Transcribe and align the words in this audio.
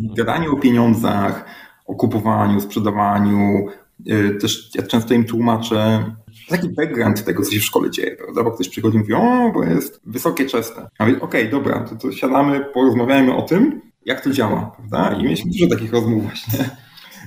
gadanie 0.00 0.50
o 0.50 0.56
pieniądzach, 0.56 1.44
o 1.86 1.94
kupowaniu, 1.94 2.60
sprzedawaniu, 2.60 3.66
y, 4.10 4.38
też 4.40 4.74
ja 4.74 4.82
często 4.82 5.14
im 5.14 5.24
tłumaczę 5.24 6.04
taki 6.48 6.68
background 6.68 7.24
tego, 7.24 7.42
co 7.42 7.50
się 7.50 7.60
w 7.60 7.64
szkole 7.64 7.90
dzieje, 7.90 8.16
prawda? 8.16 8.44
Bo 8.44 8.50
ktoś 8.50 8.68
przychodzi 8.68 8.96
i 8.96 9.00
mówi, 9.00 9.14
o, 9.14 9.50
bo 9.54 9.64
jest 9.64 10.00
wysokie 10.04 10.46
czesne. 10.46 10.88
A 10.98 11.06
mówię, 11.06 11.20
okej, 11.20 11.48
okay, 11.48 11.50
dobra, 11.50 11.80
to, 11.80 11.96
to 11.96 12.12
siadamy, 12.12 12.60
porozmawiajmy 12.74 13.36
o 13.36 13.42
tym, 13.42 13.80
jak 14.04 14.20
to 14.20 14.30
działa, 14.30 14.72
prawda? 14.76 15.16
I 15.18 15.22
mieliśmy 15.22 15.50
dużo 15.50 15.66
takich 15.68 15.92
rozmów 15.92 16.22
właśnie, 16.22 16.70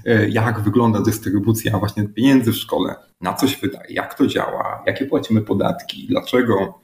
y, 0.07 0.29
jak 0.29 0.59
wygląda 0.59 1.01
dystrybucja 1.01 1.79
właśnie 1.79 2.07
pieniędzy 2.07 2.51
w 2.51 2.55
szkole, 2.55 2.95
na 3.21 3.33
co 3.33 3.47
się 3.47 3.57
wydaje, 3.61 3.93
jak 3.93 4.13
to 4.13 4.27
działa, 4.27 4.83
jakie 4.85 5.05
płacimy 5.05 5.41
podatki, 5.41 6.07
dlaczego. 6.09 6.79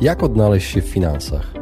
Jak 0.00 0.22
odnaleźć 0.22 0.70
się 0.70 0.82
w 0.82 0.88
finansach? 0.88 1.61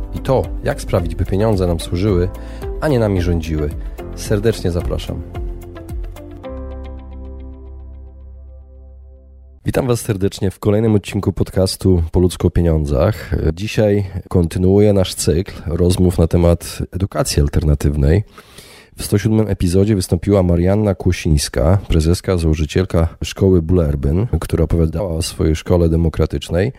i 0.15 0.19
to, 0.19 0.43
jak 0.63 0.81
sprawić, 0.81 1.15
by 1.15 1.25
pieniądze 1.25 1.67
nam 1.67 1.79
służyły, 1.79 2.29
a 2.81 2.87
nie 2.87 2.99
nami 2.99 3.21
rządziły. 3.21 3.69
Serdecznie 4.15 4.71
zapraszam. 4.71 5.21
Witam 9.65 9.87
Was 9.87 10.01
serdecznie 10.01 10.51
w 10.51 10.59
kolejnym 10.59 10.95
odcinku 10.95 11.33
podcastu 11.33 12.03
Po 12.11 12.47
o 12.47 12.49
pieniądzach. 12.49 13.31
Dzisiaj 13.53 14.05
kontynuuję 14.29 14.93
nasz 14.93 15.15
cykl 15.15 15.53
rozmów 15.65 16.17
na 16.17 16.27
temat 16.27 16.79
edukacji 16.91 17.41
alternatywnej. 17.41 18.23
W 18.97 19.03
107 19.03 19.47
epizodzie 19.47 19.95
wystąpiła 19.95 20.43
Marianna 20.43 20.95
Kłosińska, 20.95 21.77
prezeska, 21.87 22.37
założycielka 22.37 23.07
szkoły 23.23 23.61
Bullerbyn, 23.61 24.27
która 24.39 24.63
opowiadała 24.63 25.09
o 25.09 25.21
swojej 25.21 25.55
szkole 25.55 25.89
demokratycznej. 25.89 26.71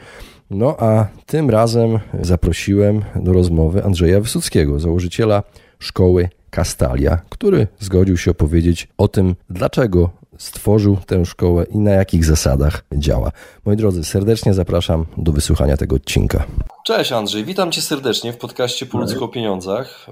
No 0.55 0.77
a 0.79 1.07
tym 1.27 1.51
razem 1.51 1.99
zaprosiłem 2.21 3.03
do 3.17 3.33
rozmowy 3.33 3.85
Andrzeja 3.85 4.21
Wysockiego, 4.21 4.81
założyciela 4.81 5.43
szkoły 5.79 6.29
Kastalia, 6.51 7.19
który 7.29 7.67
zgodził 7.79 8.17
się 8.17 8.31
opowiedzieć 8.31 8.89
o 8.99 9.09
tym, 9.09 9.37
dlaczego 9.51 10.11
stworzył 10.39 10.97
tę 11.07 11.27
szkołę 11.27 11.65
i 11.65 11.79
na 11.79 11.91
jakich 11.91 12.25
zasadach 12.25 12.85
działa. 12.95 13.31
Moi 13.65 13.77
drodzy, 13.77 14.05
serdecznie 14.05 14.55
zapraszam 14.55 15.07
do 15.17 15.33
wysłuchania 15.33 15.77
tego 15.77 15.97
odcinka. 15.97 16.45
Cześć 16.85 17.13
Andrzej, 17.13 17.45
witam 17.45 17.73
cię 17.73 17.83
serdecznie 17.83 18.33
w 18.33 18.37
podcaście 18.37 18.87
Po 18.87 18.99
ludzku 18.99 19.25
o 19.25 19.29
pieniądzach. 19.29 20.07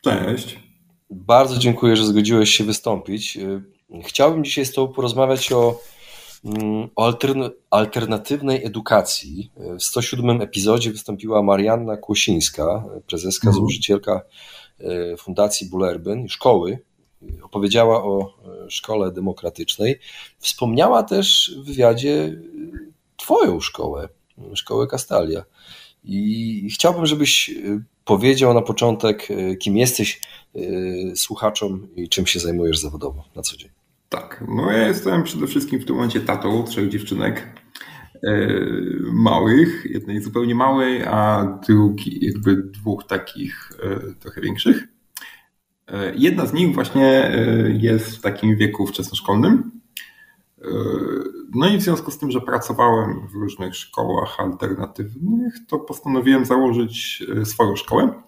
Cześć. 0.00 0.58
Bardzo 1.10 1.58
dziękuję, 1.58 1.96
że 1.96 2.06
zgodziłeś 2.06 2.50
się 2.50 2.64
wystąpić. 2.64 3.38
Chciałbym 4.04 4.44
dzisiaj 4.44 4.66
z 4.66 4.72
Tobą 4.72 4.92
porozmawiać 4.92 5.52
o, 5.52 5.80
o 6.96 7.18
alternatywnej 7.70 8.64
edukacji. 8.64 9.50
W 9.56 9.82
107 9.82 10.42
epizodzie 10.42 10.92
wystąpiła 10.92 11.42
Marianna 11.42 11.96
Kłosińska, 11.96 12.84
prezeska, 13.06 13.48
mhm. 13.48 13.54
założycielka 13.54 14.22
e, 14.80 15.16
Fundacji 15.16 15.70
Bullerbyn, 15.70 16.28
szkoły. 16.28 16.78
Opowiedziała 17.42 18.04
o 18.04 18.34
e, 18.66 18.70
szkole 18.70 19.12
demokratycznej. 19.12 19.98
Wspomniała 20.38 21.02
też 21.02 21.54
w 21.62 21.66
wywiadzie 21.66 22.40
Twoją 23.16 23.60
szkołę, 23.60 24.08
szkołę 24.54 24.86
Castalia. 24.86 25.44
I 26.04 26.68
chciałbym, 26.74 27.06
żebyś 27.06 27.50
powiedział 28.04 28.54
na 28.54 28.62
początek, 28.62 29.28
kim 29.58 29.76
jesteś, 29.76 30.20
słuchaczom 31.14 31.88
i 31.96 32.08
czym 32.08 32.26
się 32.26 32.40
zajmujesz 32.40 32.78
zawodowo 32.78 33.24
na 33.36 33.42
co 33.42 33.56
dzień? 33.56 33.79
Tak, 34.10 34.44
no 34.48 34.72
ja 34.72 34.88
jestem 34.88 35.22
przede 35.22 35.46
wszystkim 35.46 35.80
w 35.80 35.84
tym 35.84 35.96
momencie 35.96 36.20
tatą 36.20 36.64
trzech 36.64 36.88
dziewczynek 36.88 37.60
y, 38.24 39.00
małych, 39.12 39.86
jednej 39.90 40.22
zupełnie 40.22 40.54
małej, 40.54 41.02
a 41.04 41.46
drugi 41.66 42.26
jakby 42.26 42.56
dwóch 42.56 43.06
takich 43.06 43.72
y, 44.10 44.14
trochę 44.14 44.40
większych. 44.40 44.88
Jedna 46.14 46.46
z 46.46 46.52
nich 46.52 46.74
właśnie 46.74 47.30
jest 47.80 48.16
w 48.16 48.20
takim 48.20 48.56
wieku 48.56 48.86
wczesnoszkolnym. 48.86 49.70
No 51.54 51.68
i 51.68 51.78
w 51.78 51.82
związku 51.82 52.10
z 52.10 52.18
tym, 52.18 52.30
że 52.30 52.40
pracowałem 52.40 53.28
w 53.28 53.34
różnych 53.34 53.76
szkołach 53.76 54.40
alternatywnych, 54.40 55.54
to 55.68 55.78
postanowiłem 55.78 56.44
założyć 56.44 57.24
swoją 57.44 57.76
szkołę 57.76 58.22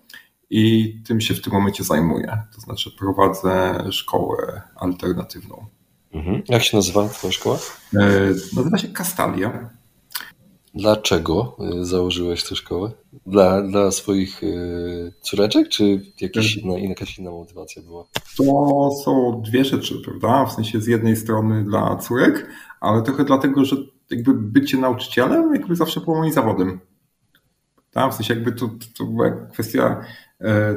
i 0.55 0.95
tym 1.07 1.21
się 1.21 1.35
w 1.35 1.41
tym 1.43 1.53
momencie 1.53 1.85
zajmuję. 1.85 2.43
To 2.55 2.61
znaczy 2.61 2.91
prowadzę 2.99 3.85
szkołę 3.91 4.63
alternatywną. 4.77 5.67
Mhm. 6.13 6.43
Jak 6.49 6.63
się 6.63 6.77
nazywa 6.77 7.09
Twoja 7.09 7.33
szkoła? 7.33 7.59
E, 7.95 8.29
nazywa 8.57 8.79
się 8.79 8.89
Kastalia. 8.89 9.71
Dlaczego 10.75 11.57
e, 11.81 11.85
założyłeś 11.85 12.45
tę 12.45 12.57
szkołę? 12.57 12.91
Dla, 13.27 13.63
dla 13.63 13.91
swoich 13.91 14.45
e, 14.45 14.47
córeczek, 15.21 15.69
czy 15.69 16.01
jakieś 16.21 16.57
inna, 16.57 16.79
jakaś 16.79 17.19
inna 17.19 17.31
motywacja 17.31 17.83
była? 17.83 18.05
To 18.37 18.91
są 19.05 19.43
dwie 19.47 19.65
rzeczy, 19.65 19.95
prawda? 20.05 20.47
W 20.47 20.53
sensie 20.53 20.81
z 20.81 20.87
jednej 20.87 21.17
strony 21.17 21.65
dla 21.65 21.97
córek, 21.97 22.47
ale 22.81 23.03
trochę 23.03 23.25
dlatego, 23.25 23.65
że 23.65 23.77
jakby 24.11 24.35
bycie 24.35 24.79
nauczycielem 24.79 25.55
jakby 25.55 25.77
zawsze 25.77 26.01
było 26.01 26.17
moim 26.17 26.33
zawodem. 26.33 26.81
Tak? 27.91 28.13
W 28.13 28.15
sensie 28.15 28.35
jakby 28.35 28.53
to, 28.53 28.71
to 28.99 29.05
była 29.05 29.31
kwestia 29.31 30.05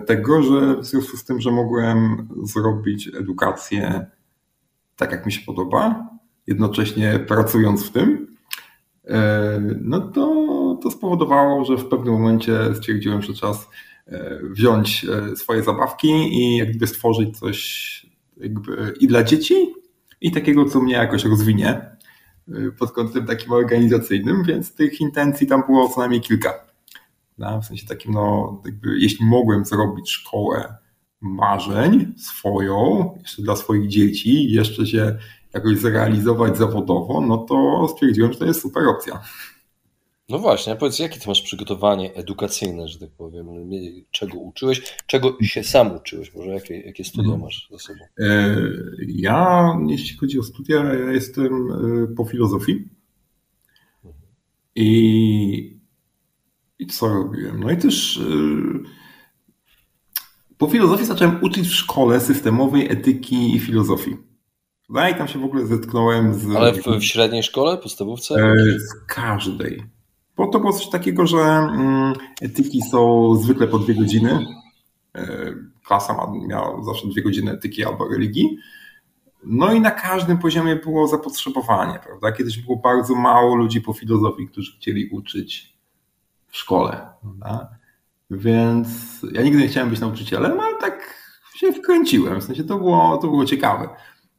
tego, 0.05 0.43
że 0.43 0.77
w 0.77 0.85
związku 0.85 1.17
z 1.17 1.25
tym, 1.25 1.41
że 1.41 1.51
mogłem 1.51 2.27
zrobić 2.43 3.07
edukację 3.19 4.05
tak, 4.95 5.11
jak 5.11 5.25
mi 5.25 5.31
się 5.31 5.45
podoba, 5.45 6.09
jednocześnie 6.47 7.19
pracując 7.27 7.85
w 7.85 7.91
tym, 7.91 8.27
e, 9.07 9.61
no 9.81 9.99
to, 9.99 10.79
to 10.83 10.91
spowodowało, 10.91 11.65
że 11.65 11.77
w 11.77 11.85
pewnym 11.85 12.13
momencie 12.13 12.75
stwierdziłem, 12.75 13.21
że 13.21 13.33
czas 13.33 13.69
e, 14.07 14.39
wziąć 14.43 15.05
swoje 15.35 15.63
zabawki 15.63 16.07
i 16.07 16.57
jakby 16.57 16.87
stworzyć 16.87 17.39
coś 17.39 18.05
jakby 18.37 18.93
i 18.99 19.07
dla 19.07 19.23
dzieci, 19.23 19.73
i 20.21 20.31
takiego, 20.31 20.65
co 20.65 20.81
mnie 20.81 20.93
jakoś 20.93 21.25
rozwinie 21.25 21.95
pod 22.79 22.91
kątem 22.91 23.25
takim 23.25 23.51
organizacyjnym, 23.51 24.43
więc 24.43 24.75
tych 24.75 25.01
intencji 25.01 25.47
tam 25.47 25.63
było 25.67 25.89
co 25.89 25.99
najmniej 25.99 26.21
kilka. 26.21 26.64
W 27.37 27.65
sensie 27.65 27.87
takim, 27.87 28.13
no, 28.13 28.61
jakby, 28.65 28.99
jeśli 28.99 29.25
mogłem 29.25 29.65
zrobić 29.65 30.11
szkołę 30.11 30.75
marzeń 31.21 32.13
swoją, 32.17 33.09
jeszcze 33.21 33.41
dla 33.41 33.55
swoich 33.55 33.87
dzieci, 33.87 34.51
jeszcze 34.51 34.85
się 34.85 35.17
jakoś 35.53 35.77
zrealizować 35.77 36.57
zawodowo, 36.57 37.21
no 37.21 37.37
to 37.37 37.87
stwierdziłem, 37.87 38.33
że 38.33 38.39
to 38.39 38.45
jest 38.45 38.61
super 38.61 38.87
opcja. 38.87 39.21
No 40.29 40.39
właśnie, 40.39 40.73
a 40.73 40.75
powiedz, 40.75 40.99
jakie 40.99 41.19
ty 41.19 41.27
masz 41.27 41.41
przygotowanie 41.41 42.13
edukacyjne, 42.13 42.87
że 42.87 42.99
tak 42.99 43.09
powiem? 43.11 43.47
Czego 44.11 44.39
uczyłeś? 44.39 44.95
Czego 45.07 45.37
się 45.41 45.63
sam 45.63 45.95
uczyłeś? 45.95 46.35
Może 46.35 46.49
jakie, 46.49 46.79
jakie 46.79 47.03
studia 47.03 47.33
mhm. 47.33 47.41
masz 47.41 47.67
za 47.71 47.79
sobą? 47.79 47.99
E, 48.19 48.57
ja, 49.07 49.69
jeśli 49.87 50.17
chodzi 50.17 50.39
o 50.39 50.43
studia, 50.43 50.83
ja 50.83 51.11
jestem 51.11 51.71
e, 51.71 52.15
po 52.15 52.25
filozofii. 52.25 52.89
Mhm. 54.05 54.23
I 54.75 55.74
i 56.79 56.87
co 56.87 57.07
robiłem? 57.07 57.59
No 57.59 57.71
i 57.71 57.77
też 57.77 58.17
yy, 58.17 58.83
po 60.57 60.67
filozofii 60.67 61.05
zacząłem 61.05 61.43
uczyć 61.43 61.67
w 61.67 61.75
szkole 61.75 62.19
systemowej 62.19 62.91
etyki 62.91 63.55
i 63.55 63.59
filozofii. 63.59 64.17
No 64.89 65.09
i 65.09 65.15
tam 65.15 65.27
się 65.27 65.39
w 65.39 65.43
ogóle 65.45 65.65
zetknąłem 65.65 66.33
z... 66.33 66.55
Ale 66.55 66.73
w, 66.73 66.85
w 66.85 67.03
średniej 67.03 67.43
szkole, 67.43 67.77
podstawówce? 67.77 68.33
Yy, 68.33 68.77
w 68.79 69.05
każdej. 69.05 69.83
Bo 70.35 70.47
to 70.47 70.59
było 70.59 70.73
coś 70.73 70.89
takiego, 70.89 71.27
że 71.27 71.37
mm, 71.37 72.13
etyki 72.41 72.81
są 72.91 73.35
zwykle 73.35 73.67
po 73.67 73.79
dwie 73.79 73.93
godziny. 73.93 74.45
Yy, 75.15 75.23
klasa 75.85 76.31
miała 76.47 76.83
zawsze 76.83 77.07
dwie 77.07 77.23
godziny 77.23 77.51
etyki 77.51 77.85
albo 77.85 78.07
religii. 78.07 78.57
No 79.43 79.73
i 79.73 79.81
na 79.81 79.91
każdym 79.91 80.37
poziomie 80.37 80.75
było 80.75 81.07
zapotrzebowanie, 81.07 81.99
prawda? 82.03 82.31
Kiedyś 82.31 82.57
było 82.57 82.77
bardzo 82.77 83.15
mało 83.15 83.55
ludzi 83.55 83.81
po 83.81 83.93
filozofii, 83.93 84.47
którzy 84.47 84.71
chcieli 84.77 85.09
uczyć 85.09 85.74
w 86.55 86.57
szkole. 86.57 87.07
Prawda? 87.21 87.69
Więc 88.31 88.87
ja 89.31 89.41
nigdy 89.41 89.59
nie 89.59 89.67
chciałem 89.67 89.89
być 89.89 89.99
nauczycielem, 89.99 90.59
ale 90.59 90.77
tak 90.77 91.15
się 91.55 91.73
wkręciłem. 91.73 92.41
W 92.41 92.43
sensie 92.43 92.63
to 92.63 92.77
było, 92.77 93.17
to 93.17 93.27
było 93.27 93.45
ciekawe. 93.45 93.89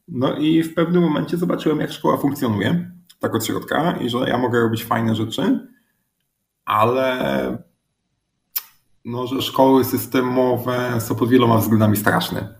No 0.08 0.36
i 0.36 0.62
w 0.62 0.74
pewnym 0.74 1.02
momencie 1.02 1.36
zobaczyłem, 1.36 1.80
jak 1.80 1.92
szkoła 1.92 2.16
funkcjonuje, 2.16 2.90
tak 3.20 3.34
od 3.34 3.46
środka, 3.46 3.92
i 3.92 4.10
że 4.10 4.18
ja 4.18 4.38
mogę 4.38 4.60
robić 4.60 4.84
fajne 4.84 5.14
rzeczy, 5.14 5.68
ale 6.64 7.58
no, 9.04 9.26
że 9.26 9.42
szkoły 9.42 9.84
systemowe 9.84 11.00
są 11.00 11.14
pod 11.14 11.28
wieloma 11.28 11.58
względami 11.58 11.96
straszne. 11.96 12.54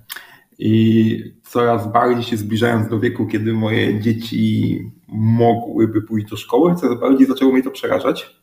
I 0.59 1.37
coraz 1.43 1.93
bardziej 1.93 2.25
się 2.25 2.37
zbliżając 2.37 2.89
do 2.89 3.01
wieku, 3.01 3.27
kiedy 3.27 3.53
moje 3.53 4.01
dzieci 4.01 4.81
mogłyby 5.09 6.03
pójść 6.03 6.31
do 6.31 6.37
szkoły, 6.37 6.75
coraz 6.75 7.01
bardziej 7.01 7.27
zaczęło 7.27 7.53
mnie 7.53 7.63
to 7.63 7.71
przerażać. 7.71 8.36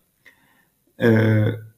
E, 1.00 1.74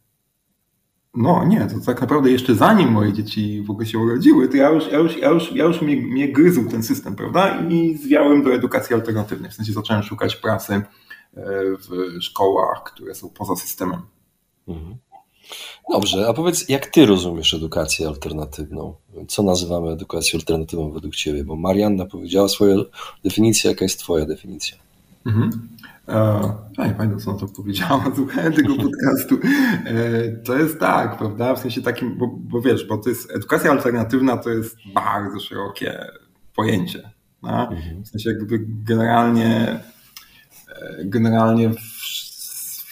no 1.16 1.46
nie, 1.46 1.68
to 1.68 1.86
tak 1.86 2.02
naprawdę 2.02 2.32
jeszcze 2.32 2.56
zanim 2.56 2.92
moje 2.92 3.14
dzieci 3.14 3.62
w 3.62 3.72
ogóle 3.72 3.86
się 3.86 4.00
urodziły, 4.00 4.48
to 4.48 4.58
ja 4.58 4.70
już, 4.70 4.92
ja 4.92 4.98
już, 4.98 5.18
ja 5.18 5.30
już, 5.30 5.52
ja 5.52 5.64
już 5.64 5.82
mnie, 5.82 5.96
mnie 5.96 6.32
gryzł 6.32 6.70
ten 6.70 6.84
system, 6.84 7.16
prawda? 7.16 7.62
I 7.70 7.98
zwiałem 7.98 8.44
do 8.44 8.54
edukacji 8.54 8.96
alternatywnej. 8.96 9.52
W 9.52 9.54
sensie 9.54 9.74
zacząłem 9.74 10.04
szukać 10.04 10.36
pracy 10.36 10.74
e, 10.74 10.84
w 11.78 12.22
szkołach, 12.22 12.84
które 12.84 13.16
są 13.16 13.30
poza 13.30 13.56
systemem. 13.56 14.02
Mhm. 14.68 14.96
Dobrze, 15.92 16.28
a 16.28 16.34
powiedz, 16.34 16.70
jak 16.70 16.86
ty 16.86 17.06
rozumiesz 17.06 17.54
edukację 17.54 18.08
alternatywną? 18.08 18.96
Co 19.28 19.44
nazywamy 19.44 19.92
edukacją 19.92 20.40
alternatywną 20.40 20.92
według 20.92 21.16
ciebie? 21.16 21.44
Bo 21.44 21.56
Marianna 21.56 22.06
powiedziała 22.06 22.48
swoją 22.48 22.84
definicję, 23.24 23.70
jaka 23.70 23.86
jest 23.86 24.00
twoja 24.00 24.26
definicja? 24.26 24.78
Mhm. 25.26 25.70
E, 26.08 26.88
nie 26.88 26.94
pamiętam, 26.94 27.20
co 27.20 27.34
na 27.34 27.40
to 27.40 27.48
powiedziała, 27.48 28.04
słuchałem 28.16 28.54
tego 28.54 28.76
podcastu. 28.76 29.40
E, 29.86 30.32
to 30.32 30.58
jest 30.58 30.80
tak, 30.80 31.18
prawda? 31.18 31.56
W 31.56 31.60
sensie 31.60 31.82
takim, 31.82 32.18
bo, 32.18 32.28
bo 32.28 32.62
wiesz, 32.62 32.88
bo 32.88 32.98
to 32.98 33.10
jest 33.10 33.32
edukacja 33.32 33.72
alternatywna 33.72 34.38
to 34.38 34.50
jest 34.50 34.78
bardzo 34.94 35.40
szerokie 35.40 36.06
pojęcie. 36.56 37.12
No? 37.44 37.72
Mhm. 37.72 38.04
W 38.04 38.08
sensie 38.08 38.30
jakby 38.30 38.60
generalnie 38.68 39.80
e, 40.70 41.06
generalnie 41.06 41.72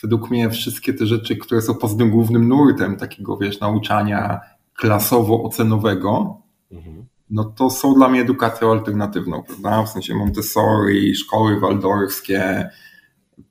według 0.03 0.31
mnie 0.31 0.49
wszystkie 0.49 0.93
te 0.93 1.05
rzeczy, 1.05 1.35
które 1.35 1.61
są 1.61 1.75
poza 1.75 1.97
tym 1.97 2.09
głównym 2.09 2.47
nurtem 2.47 2.97
takiego, 2.97 3.37
wiesz, 3.37 3.59
nauczania 3.59 4.39
klasowo-ocenowego, 4.81 6.41
mhm. 6.71 7.05
no 7.29 7.43
to 7.43 7.69
są 7.69 7.93
dla 7.93 8.09
mnie 8.09 8.21
edukacją 8.21 8.71
alternatywną, 8.71 9.43
prawda? 9.43 9.83
W 9.83 9.89
sensie 9.89 10.15
Montessori, 10.15 11.15
szkoły 11.15 11.59
waldorskie, 11.59 12.69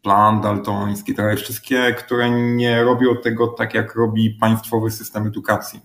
plan 0.02 0.40
daltoński, 0.40 1.14
to 1.14 1.23
wszystkie, 1.37 1.94
które 1.99 2.31
nie 2.31 2.82
robią 2.82 3.17
tego 3.17 3.49
tak, 3.49 3.75
jak 3.75 3.94
robi 3.94 4.31
państwowy 4.31 4.90
system 4.90 5.26
edukacji. 5.26 5.81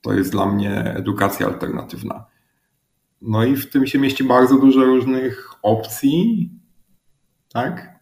To 0.00 0.12
jest 0.12 0.30
dla 0.30 0.46
mnie 0.46 0.94
edukacja 0.96 1.46
alternatywna. 1.46 2.24
No 3.22 3.44
i 3.44 3.56
w 3.56 3.70
tym 3.70 3.86
się 3.86 3.98
mieści 3.98 4.24
bardzo 4.24 4.58
dużo 4.58 4.84
różnych 4.84 5.50
opcji, 5.62 6.50
tak? 7.52 7.98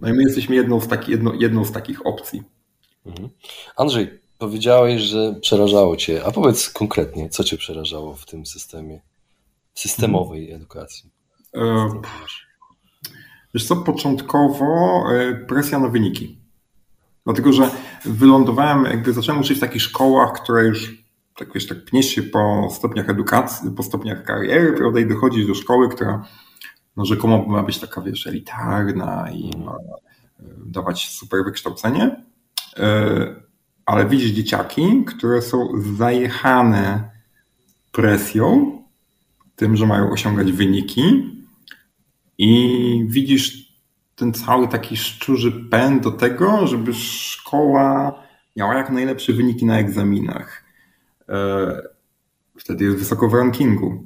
No 0.00 0.08
i 0.08 0.12
my 0.12 0.22
jesteśmy 0.22 0.56
jedną 0.56 0.80
z, 0.80 0.88
taki, 0.88 1.12
jedną 1.38 1.64
z 1.64 1.72
takich 1.72 2.06
opcji. 2.06 2.42
Mhm. 3.06 3.28
Andrzej, 3.76 4.20
powiedziałeś, 4.38 5.02
że 5.02 5.34
przerażało 5.40 5.96
Cię, 5.96 6.24
a 6.24 6.30
powiedz 6.30 6.70
konkretnie, 6.70 7.28
co 7.28 7.44
Cię 7.44 7.56
przerażało 7.56 8.14
w 8.14 8.26
tym 8.26 8.46
systemie, 8.46 9.00
systemowej 9.74 10.52
edukacji? 10.52 11.10
E, 11.54 11.88
wiesz 13.54 13.66
co, 13.66 13.76
początkowo 13.76 15.04
e, 15.12 15.34
presja 15.34 15.78
na 15.78 15.88
wyniki. 15.88 16.38
Dlatego, 17.24 17.52
że 17.52 17.70
wylądowałem, 18.04 18.84
jakby 18.84 19.12
zacząłem 19.12 19.40
uczyć 19.40 19.58
w 19.58 19.60
takich 19.60 19.82
szkołach, 19.82 20.32
które 20.32 20.64
już 20.64 21.00
tak 21.36 21.52
wiesz, 21.54 21.66
tak 21.66 21.84
pniesz 21.84 22.06
się 22.06 22.22
po 22.22 22.68
stopniach 22.70 23.08
edukacji, 23.08 23.70
po 23.70 23.82
stopniach 23.82 24.24
kariery, 24.24 24.72
prawda, 24.72 25.00
i 25.00 25.06
dochodzisz 25.06 25.46
do 25.46 25.54
szkoły, 25.54 25.88
która 25.88 26.26
no 26.96 27.04
rzekomo 27.04 27.44
ma 27.46 27.62
być 27.62 27.78
taka, 27.78 28.00
wiesz, 28.00 28.26
elitarna 28.26 29.30
i 29.30 29.50
ma 29.58 29.72
e, 29.72 29.76
dawać 30.66 31.08
super 31.08 31.44
wykształcenie, 31.44 32.24
e, 32.76 33.34
ale 33.86 34.06
widzisz 34.06 34.30
dzieciaki, 34.30 35.04
które 35.04 35.42
są 35.42 35.68
zajechane 35.96 37.10
presją, 37.92 38.78
tym, 39.56 39.76
że 39.76 39.86
mają 39.86 40.10
osiągać 40.10 40.52
wyniki 40.52 41.30
i 42.42 43.04
widzisz 43.08 43.74
ten 44.16 44.32
cały 44.32 44.68
taki 44.68 44.96
szczurzy 44.96 45.52
pęd 45.52 46.02
do 46.02 46.10
tego, 46.10 46.66
żeby 46.66 46.94
szkoła 46.94 48.22
miała 48.56 48.74
jak 48.74 48.90
najlepsze 48.90 49.32
wyniki 49.32 49.66
na 49.66 49.78
egzaminach. 49.78 50.64
E, 51.28 51.82
wtedy 52.58 52.84
jest 52.84 52.96
wysoko 52.96 53.28
w 53.28 53.34
rankingu. 53.34 54.04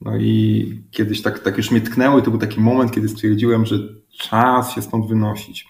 No 0.00 0.16
i 0.16 0.82
kiedyś 0.90 1.22
tak, 1.22 1.38
tak 1.38 1.56
już 1.56 1.70
mnie 1.70 1.80
tknęło 1.80 2.18
i 2.18 2.22
to 2.22 2.30
był 2.30 2.40
taki 2.40 2.60
moment, 2.60 2.92
kiedy 2.92 3.08
stwierdziłem, 3.08 3.66
że 3.66 3.76
czas 4.18 4.74
się 4.74 4.82
stąd 4.82 5.08
wynosić. 5.08 5.66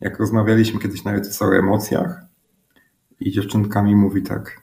Jak 0.00 0.18
rozmawialiśmy 0.18 0.80
kiedyś 0.80 1.04
nawet 1.04 1.42
o 1.42 1.56
emocjach 1.56 2.20
i 3.20 3.30
dziewczynka 3.30 3.82
mi 3.82 3.96
mówi 3.96 4.22
tak, 4.22 4.62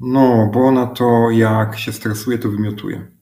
no, 0.00 0.50
bo 0.52 0.60
ona 0.60 0.86
to 0.86 1.30
jak 1.30 1.78
się 1.78 1.92
stresuje, 1.92 2.38
to 2.38 2.48
wymiotuje. 2.48 3.13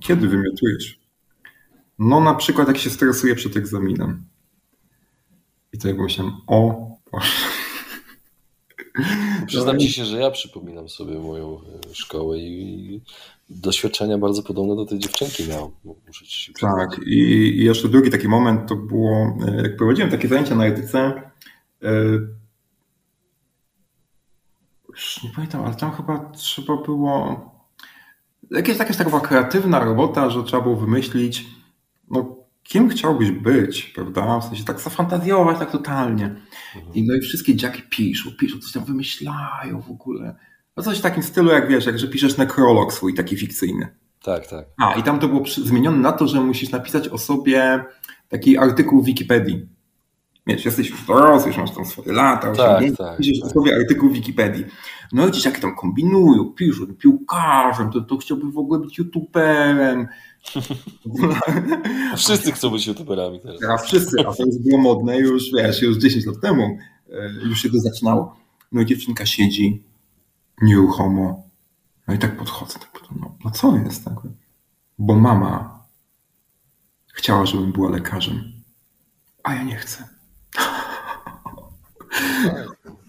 Kiedy 0.00 0.28
wymiotujesz? 0.28 1.00
No 1.98 2.20
na 2.20 2.34
przykład 2.34 2.68
jak 2.68 2.78
się 2.78 2.90
stresuje 2.90 3.34
przed 3.34 3.56
egzaminem. 3.56 4.24
I 5.72 5.78
to 5.78 5.88
ja 5.88 5.94
pomyślałem, 5.94 6.34
o 6.46 6.90
Boże. 7.12 7.30
Przyznam 9.46 9.78
ci 9.78 9.92
się, 9.92 10.04
że 10.04 10.18
ja 10.18 10.30
przypominam 10.30 10.88
sobie 10.88 11.18
moją 11.18 11.60
e, 11.60 11.94
szkołę 11.94 12.38
i 12.38 13.00
doświadczenia 13.50 14.18
bardzo 14.18 14.42
podobne 14.42 14.76
do 14.76 14.86
tej 14.86 14.98
dziewczynki 14.98 15.48
miałem. 15.48 15.70
Muszę 16.06 16.26
ci 16.26 16.52
tak, 16.60 17.00
i, 17.06 17.18
i 17.58 17.64
jeszcze 17.64 17.88
drugi 17.88 18.10
taki 18.10 18.28
moment 18.28 18.68
to 18.68 18.76
było, 18.76 19.36
e, 19.48 19.62
jak 19.62 19.76
prowadziłem 19.76 20.10
takie 20.10 20.28
zajęcia 20.28 20.54
na 20.54 20.66
etyce, 20.66 21.22
e, 21.82 21.92
już 24.88 25.22
nie 25.24 25.30
pamiętam, 25.30 25.64
ale 25.64 25.74
tam 25.74 25.92
chyba 25.92 26.30
trzeba 26.30 26.76
było 26.76 27.59
jakaś, 28.50 28.78
jakaś 28.78 28.96
taka 28.96 29.20
kreatywna 29.20 29.84
robota, 29.84 30.30
że 30.30 30.42
trzeba 30.42 30.62
było 30.62 30.76
wymyślić, 30.76 31.46
no 32.10 32.36
kim 32.62 32.88
chciałbyś 32.88 33.30
być, 33.30 33.82
prawda? 33.82 34.40
W 34.40 34.44
sensie 34.44 34.64
tak 34.64 34.80
zafantazjować 34.80 35.58
tak 35.58 35.70
totalnie. 35.70 36.24
Mhm. 36.76 36.94
I 36.94 37.06
no 37.06 37.14
i 37.14 37.20
wszystkie 37.20 37.56
dziaki 37.56 37.82
piszą, 37.90 38.30
piszą, 38.38 38.58
coś 38.58 38.72
tam 38.72 38.84
wymyślają 38.84 39.80
w 39.80 39.90
ogóle. 39.90 40.36
No 40.76 40.82
coś 40.82 40.98
w 40.98 41.02
takim 41.02 41.22
stylu, 41.22 41.50
jak 41.50 41.68
wiesz, 41.68 41.86
jak 41.86 41.98
że 41.98 42.08
piszesz 42.08 42.36
nekrolog 42.36 42.92
swój 42.92 43.14
taki 43.14 43.36
fikcyjny. 43.36 43.88
Tak, 44.22 44.46
tak. 44.46 44.66
A, 44.76 44.94
i 44.94 45.02
tam 45.02 45.18
to 45.18 45.28
było 45.28 45.44
zmienione 45.64 45.98
na 45.98 46.12
to, 46.12 46.28
że 46.28 46.40
musisz 46.40 46.70
napisać 46.70 47.08
o 47.08 47.18
sobie 47.18 47.84
taki 48.28 48.58
artykuł 48.58 49.02
w 49.02 49.06
Wikipedii. 49.06 49.68
Wiesz, 50.46 50.64
jesteś 50.64 50.90
już 50.90 51.06
dorosły, 51.06 51.48
już 51.48 51.56
masz 51.56 51.70
tam 51.70 51.84
swoje 51.84 52.12
lata, 52.12 52.52
tak, 52.52 52.96
tak, 52.98 53.18
piszesz 53.18 53.40
tak. 53.40 53.50
sobie 53.50 53.76
artykuł 53.76 54.10
w 54.10 54.12
Wikipedii. 54.12 54.64
No 55.12 55.28
i 55.28 55.32
dzieciaki 55.32 55.60
tam 55.60 55.76
kombinują, 55.76 56.44
piszą, 56.44 56.86
piłkarzem, 56.86 57.90
to, 57.90 58.00
to 58.00 58.16
chciałby 58.16 58.52
w 58.52 58.58
ogóle 58.58 58.80
być 58.80 58.98
youtuberem, 58.98 60.08
wszyscy 62.16 62.52
chcą 62.52 62.70
być 62.70 62.86
youtuberami 62.86 63.40
teraz. 63.40 63.62
A 63.62 63.76
wszyscy, 63.76 64.20
a 64.20 64.34
to 64.34 64.44
już 64.46 64.58
było 64.58 64.78
modne 64.78 65.18
już, 65.18 65.52
wiesz, 65.52 65.82
już 65.82 65.96
10 65.96 66.26
lat 66.26 66.40
temu 66.40 66.78
e, 67.12 67.30
już 67.48 67.62
się 67.62 67.70
to 67.70 67.78
zaczynało. 67.78 68.36
No 68.72 68.80
i 68.80 68.86
dziewczynka 68.86 69.26
siedzi 69.26 69.82
nieruchomo. 70.62 71.42
No 72.08 72.14
i 72.14 72.18
tak 72.18 72.36
podchodzę, 72.36 72.78
tak, 72.78 73.02
no, 73.20 73.34
no 73.44 73.50
co 73.50 73.76
jest? 73.76 74.04
Tak? 74.04 74.14
Bo 74.98 75.14
mama 75.14 75.84
chciała, 77.14 77.46
żebym 77.46 77.72
była 77.72 77.90
lekarzem, 77.90 78.52
a 79.42 79.54
ja 79.54 79.62
nie 79.62 79.76
chcę. 79.76 80.19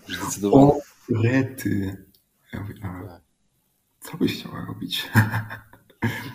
Zdecydowanie. 0.08 0.66
O, 0.66 0.80
rety. 1.24 2.06
Ja 2.54 2.64
co 4.00 4.18
byś 4.18 4.40
chciała 4.40 4.66
robić? 4.66 5.10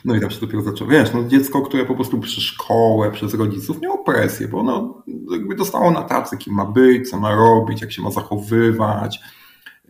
No 0.04 0.14
i 0.14 0.20
tam 0.20 0.30
się 0.30 0.40
dopiero 0.40 0.62
zaczęło. 0.62 0.90
Wiesz, 0.90 1.12
no 1.14 1.24
dziecko, 1.24 1.62
które 1.62 1.84
po 1.84 1.94
prostu 1.94 2.20
przez 2.20 2.44
szkołę, 2.44 3.10
przez 3.10 3.34
rodziców 3.34 3.80
miało 3.80 4.04
presję, 4.04 4.48
bo 4.48 4.58
ono 4.58 5.02
jakby 5.30 5.54
dostało 5.54 5.90
na 5.90 6.02
tacy, 6.02 6.36
kim 6.36 6.54
ma 6.54 6.64
być, 6.66 7.10
co 7.10 7.20
ma 7.20 7.34
robić, 7.34 7.80
jak 7.80 7.92
się 7.92 8.02
ma 8.02 8.10
zachowywać. 8.10 9.20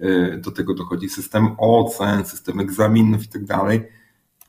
Y, 0.02 0.40
do 0.44 0.50
tego 0.50 0.74
dochodzi 0.74 1.08
system 1.08 1.48
ocen, 1.58 2.24
system 2.24 2.60
egzaminów 2.60 3.24
i 3.24 3.28
tak 3.28 3.44
dalej. 3.44 3.82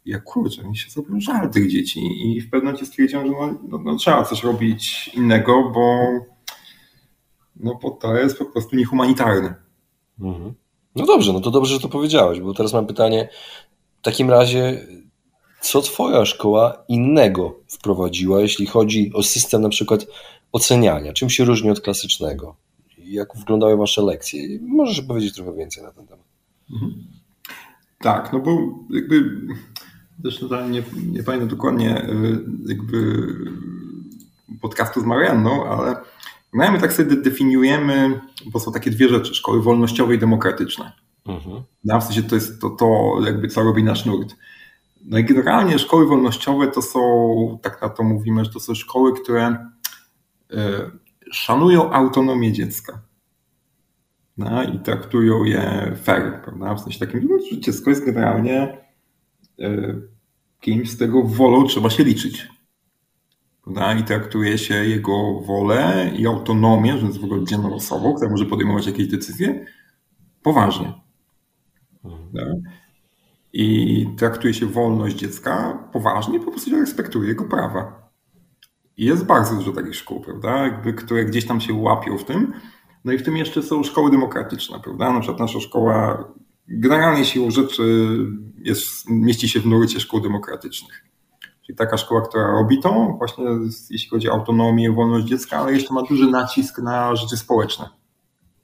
Ja 0.05 0.19
kurczę, 0.19 0.63
mi 0.63 0.77
się 0.77 0.89
zrobił 0.89 1.21
żal 1.21 1.49
tych 1.49 1.69
dzieci 1.69 1.99
i 2.37 2.41
w 2.41 2.49
pewnym 2.49 2.65
momencie 2.65 2.85
stwierdziłem, 2.85 3.27
że 3.27 3.33
no, 3.33 3.59
no, 3.67 3.77
no, 3.77 3.95
trzeba 3.95 4.23
coś 4.23 4.43
robić 4.43 5.07
innego, 5.07 5.69
bo, 5.69 6.09
no, 7.59 7.79
bo 7.81 7.91
to 7.91 8.15
jest 8.15 8.37
po 8.37 8.45
prostu 8.45 8.75
niehumanitarne. 8.75 9.55
Mhm. 10.19 10.53
No 10.95 11.05
dobrze, 11.05 11.33
no 11.33 11.41
to 11.41 11.51
dobrze, 11.51 11.73
że 11.73 11.79
to 11.79 11.89
powiedziałeś, 11.89 12.39
bo 12.39 12.53
teraz 12.53 12.73
mam 12.73 12.87
pytanie. 12.87 13.29
W 13.99 14.01
takim 14.01 14.29
razie 14.29 14.87
co 15.61 15.81
Twoja 15.81 16.25
szkoła 16.25 16.83
innego 16.87 17.59
wprowadziła, 17.67 18.41
jeśli 18.41 18.65
chodzi 18.65 19.11
o 19.13 19.23
system 19.23 19.61
na 19.61 19.69
przykład 19.69 20.05
oceniania? 20.51 21.13
Czym 21.13 21.29
się 21.29 21.45
różni 21.45 21.69
od 21.69 21.81
klasycznego? 21.81 22.55
Jak 22.97 23.37
wyglądały 23.37 23.77
Wasze 23.77 24.01
lekcje? 24.01 24.59
Możesz 24.61 25.01
powiedzieć 25.01 25.35
trochę 25.35 25.53
więcej 25.53 25.83
na 25.83 25.91
ten 25.91 26.07
temat. 26.07 26.25
Mhm. 26.73 26.93
Tak, 27.99 28.33
no 28.33 28.39
bo 28.39 28.51
jakby 28.89 29.41
zresztą 30.23 30.69
nie, 30.69 30.83
nie 31.11 31.23
pamiętam 31.23 31.49
dokładnie 31.49 32.05
y, 32.09 32.39
jakby 32.67 33.27
podcastu 34.61 35.01
z 35.01 35.03
Marianną, 35.03 35.65
ale 35.65 35.95
my 36.53 36.79
tak 36.79 36.93
sobie 36.93 37.15
definiujemy, 37.15 38.21
bo 38.45 38.59
są 38.59 38.71
takie 38.71 38.91
dwie 38.91 39.09
rzeczy, 39.09 39.35
szkoły 39.35 39.61
wolnościowe 39.61 40.15
i 40.15 40.19
demokratyczne. 40.19 40.91
Mhm. 41.25 41.63
No, 41.83 42.01
w 42.01 42.03
sensie 42.03 42.23
to 42.23 42.35
jest 42.35 42.61
to, 42.61 42.69
to 42.69 43.17
jakby 43.25 43.47
co 43.47 43.63
robi 43.63 43.83
nasz 43.83 44.05
nurt. 44.05 44.35
No 45.05 45.17
i 45.17 45.23
generalnie 45.23 45.79
szkoły 45.79 46.07
wolnościowe 46.07 46.67
to 46.67 46.81
są, 46.81 46.99
tak 47.61 47.81
na 47.81 47.89
to 47.89 48.03
mówimy, 48.03 48.45
że 48.45 48.51
to 48.51 48.59
są 48.59 48.75
szkoły, 48.75 49.13
które 49.21 49.69
y, 50.51 50.55
szanują 51.31 51.91
autonomię 51.91 52.51
dziecka. 52.51 53.01
No, 54.37 54.63
I 54.63 54.79
traktują 54.79 55.43
je 55.43 55.95
fair, 56.03 56.41
prawda? 56.43 56.75
W 56.75 56.79
sensie 56.79 56.99
takim, 56.99 57.27
no, 57.29 57.37
że 57.51 57.59
dziecko 57.59 57.89
jest 57.89 58.05
generalnie 58.05 58.77
y, 59.59 60.01
kimś, 60.59 60.89
z 60.89 60.97
tego 60.97 61.23
wolą 61.23 61.67
trzeba 61.67 61.89
się 61.89 62.03
liczyć. 62.03 62.47
Prawda? 63.67 63.93
I 63.93 64.03
traktuje 64.03 64.57
się 64.57 64.73
jego 64.73 65.39
wolę 65.39 66.11
i 66.17 66.27
autonomię, 66.27 66.97
że 66.97 67.05
jest 67.05 67.19
w 67.19 67.23
ogóle 67.23 67.43
dzienną 67.43 67.75
osobą, 67.75 68.13
która 68.13 68.31
może 68.31 68.45
podejmować 68.45 68.87
jakieś 68.87 69.07
decyzje, 69.07 69.65
poważnie. 70.43 70.93
Mhm. 72.03 72.61
I 73.53 74.07
traktuje 74.17 74.53
się 74.53 74.65
wolność 74.65 75.15
dziecka 75.15 75.83
poważnie, 75.93 76.39
po 76.39 76.51
prostu 76.51 76.71
respektuje 76.79 77.29
jego 77.29 77.45
prawa. 77.45 78.09
I 78.97 79.05
jest 79.05 79.25
bardzo 79.25 79.55
dużo 79.55 79.71
takich 79.71 79.95
szkół, 79.95 80.21
prawda? 80.21 80.57
Jakby, 80.57 80.93
które 80.93 81.25
gdzieś 81.25 81.45
tam 81.45 81.61
się 81.61 81.73
łapią 81.73 82.17
w 82.17 82.23
tym. 82.23 82.53
No 83.05 83.11
i 83.11 83.17
w 83.17 83.23
tym 83.23 83.37
jeszcze 83.37 83.63
są 83.63 83.83
szkoły 83.83 84.11
demokratyczne, 84.11 84.79
prawda? 84.79 85.13
Na 85.13 85.19
przykład 85.19 85.39
nasza 85.39 85.59
szkoła 85.59 86.27
generalnie 86.67 87.25
siłą 87.25 87.51
rzeczy 87.51 88.17
jest, 88.63 89.09
mieści 89.09 89.49
się 89.49 89.59
w 89.59 89.65
nurcie 89.65 89.99
szkół 89.99 90.21
demokratycznych. 90.21 91.07
Czyli 91.67 91.77
taka 91.77 91.97
szkoła, 91.97 92.21
która 92.21 92.51
robi 92.51 92.79
to, 92.79 93.15
właśnie 93.17 93.45
jeśli 93.89 94.09
chodzi 94.09 94.29
o 94.29 94.33
autonomię, 94.33 94.91
wolność 94.91 95.25
dziecka, 95.25 95.57
ale 95.57 95.73
jeszcze 95.73 95.93
ma 95.93 96.01
duży 96.01 96.27
nacisk 96.31 96.79
na 96.79 97.15
życie 97.15 97.37
społeczne. 97.37 97.89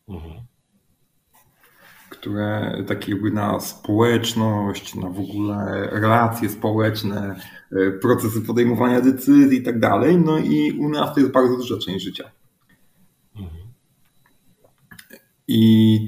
Mhm. 0.09 0.33
Które 2.09 2.77
takie 2.87 3.11
jakby 3.11 3.31
na 3.31 3.59
społeczność, 3.59 4.95
na 4.95 5.09
w 5.09 5.19
ogóle 5.19 5.87
relacje 5.91 6.49
społeczne, 6.49 7.35
e, 7.71 7.91
procesy 7.91 8.41
podejmowania 8.41 9.01
decyzji 9.01 9.57
i 9.57 9.63
tak 9.63 9.79
dalej. 9.79 10.17
No 10.17 10.37
i 10.37 10.71
u 10.71 10.89
nas 10.89 11.13
to 11.13 11.19
jest 11.19 11.31
bardzo 11.31 11.57
duża 11.57 11.75
część 11.77 12.05
życia. 12.05 12.31
Mhm. 13.35 13.61
I 15.47 15.99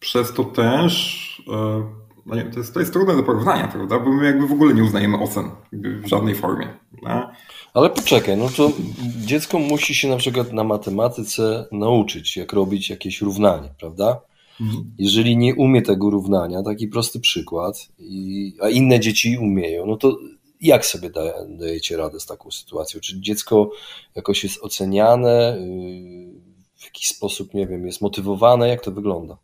przez 0.00 0.32
to 0.32 0.44
też 0.44 1.42
e, 1.52 1.97
no 2.28 2.36
nie, 2.36 2.44
to, 2.44 2.58
jest, 2.58 2.74
to 2.74 2.80
jest 2.80 2.92
trudne 2.92 3.16
do 3.16 3.22
porównania, 3.22 3.68
prawda? 3.68 3.98
Bo 3.98 4.12
my 4.12 4.24
jakby 4.24 4.46
w 4.46 4.52
ogóle 4.52 4.74
nie 4.74 4.84
uznajemy 4.84 5.18
ocen 5.18 5.50
w 5.72 6.06
żadnej 6.06 6.34
formie. 6.34 6.68
Prawda? 6.90 7.32
Ale 7.74 7.90
poczekaj, 7.90 8.36
no 8.36 8.48
to 8.56 8.72
dziecko 9.16 9.58
musi 9.58 9.94
się 9.94 10.08
na 10.08 10.16
przykład 10.16 10.52
na 10.52 10.64
matematyce 10.64 11.66
nauczyć, 11.72 12.36
jak 12.36 12.52
robić 12.52 12.90
jakieś 12.90 13.20
równanie, 13.20 13.68
prawda? 13.78 14.20
Mhm. 14.60 14.84
Jeżeli 14.98 15.36
nie 15.36 15.54
umie 15.54 15.82
tego 15.82 16.10
równania, 16.10 16.62
taki 16.62 16.88
prosty 16.88 17.20
przykład, 17.20 17.88
i, 17.98 18.54
a 18.62 18.68
inne 18.68 19.00
dzieci 19.00 19.38
umieją, 19.40 19.86
no 19.86 19.96
to 19.96 20.18
jak 20.60 20.86
sobie 20.86 21.10
dajecie 21.48 21.96
radę 21.96 22.20
z 22.20 22.26
taką 22.26 22.50
sytuacją? 22.50 23.00
Czy 23.00 23.20
dziecko 23.20 23.70
jakoś 24.14 24.44
jest 24.44 24.62
oceniane, 24.62 25.58
yy, 25.60 26.40
w 26.76 26.84
jakiś 26.84 27.08
sposób, 27.08 27.54
nie 27.54 27.66
wiem, 27.66 27.86
jest 27.86 28.00
motywowane? 28.00 28.68
Jak 28.68 28.80
to 28.80 28.92
wygląda? 28.92 29.36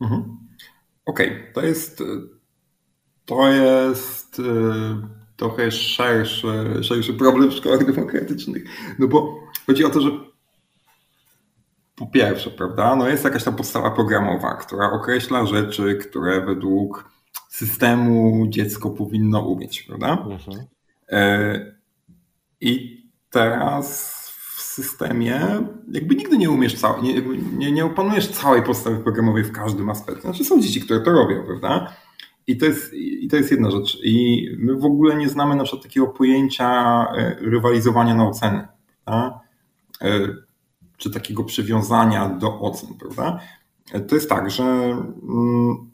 Mhm. 0.00 0.36
Okej, 1.06 1.26
okay. 1.28 1.52
to 1.52 1.62
jest 1.62 2.02
to 3.26 3.48
jest 3.48 4.38
e, 4.38 4.42
trochę 5.36 5.70
szerszy, 5.70 6.48
szerszy 6.82 7.14
problem 7.14 7.50
w 7.50 7.54
szkołach 7.54 7.86
demokratycznych. 7.92 8.64
No 8.98 9.08
bo 9.08 9.40
chodzi 9.66 9.84
o 9.84 9.90
to, 9.90 10.00
że 10.00 10.10
po 11.96 12.06
pierwsze, 12.06 12.50
prawda, 12.50 12.96
no 12.96 13.08
jest 13.08 13.24
jakaś 13.24 13.44
ta 13.44 13.52
podstawa 13.52 13.90
programowa, 13.90 14.54
która 14.54 14.92
określa 14.92 15.46
rzeczy, 15.46 15.96
które 15.96 16.40
według 16.40 17.10
systemu 17.48 18.46
dziecko 18.48 18.90
powinno 18.90 19.40
umieć, 19.40 19.82
prawda? 19.82 20.12
Mhm. 20.12 20.66
E, 21.08 21.76
I 22.60 23.02
teraz 23.30 24.15
systemie 24.76 25.40
jakby 25.92 26.14
nigdy 26.14 26.38
nie 26.38 26.50
umiesz 26.50 26.76
nie, 27.02 27.22
nie, 27.56 27.72
nie 27.72 27.84
opanujesz 27.84 28.28
całej 28.28 28.62
podstawy 28.62 28.96
programowej 28.98 29.44
w 29.44 29.52
każdym 29.52 29.90
aspekcie. 29.90 30.22
Znaczy 30.22 30.44
są 30.44 30.60
dzieci, 30.60 30.80
które 30.80 31.00
to 31.00 31.12
robią, 31.12 31.44
prawda? 31.46 31.92
I 32.46 32.56
to, 32.56 32.66
jest, 32.66 32.94
I 32.94 33.28
to 33.28 33.36
jest 33.36 33.50
jedna 33.50 33.70
rzecz. 33.70 33.98
I 34.02 34.46
my 34.58 34.76
w 34.76 34.84
ogóle 34.84 35.16
nie 35.16 35.28
znamy 35.28 35.56
na 35.56 35.64
przykład 35.64 35.82
takiego 35.82 36.06
pojęcia 36.06 37.06
e, 37.16 37.36
rywalizowania 37.40 38.14
na 38.14 38.28
oceny. 38.28 38.68
Prawda? 39.04 39.40
E, 40.02 40.28
czy 40.96 41.10
takiego 41.10 41.44
przywiązania 41.44 42.28
do 42.28 42.60
ocen, 42.60 42.94
prawda? 42.98 43.40
E, 43.92 44.00
to 44.00 44.14
jest 44.14 44.28
tak, 44.28 44.50
że 44.50 44.64
mm, 44.64 45.90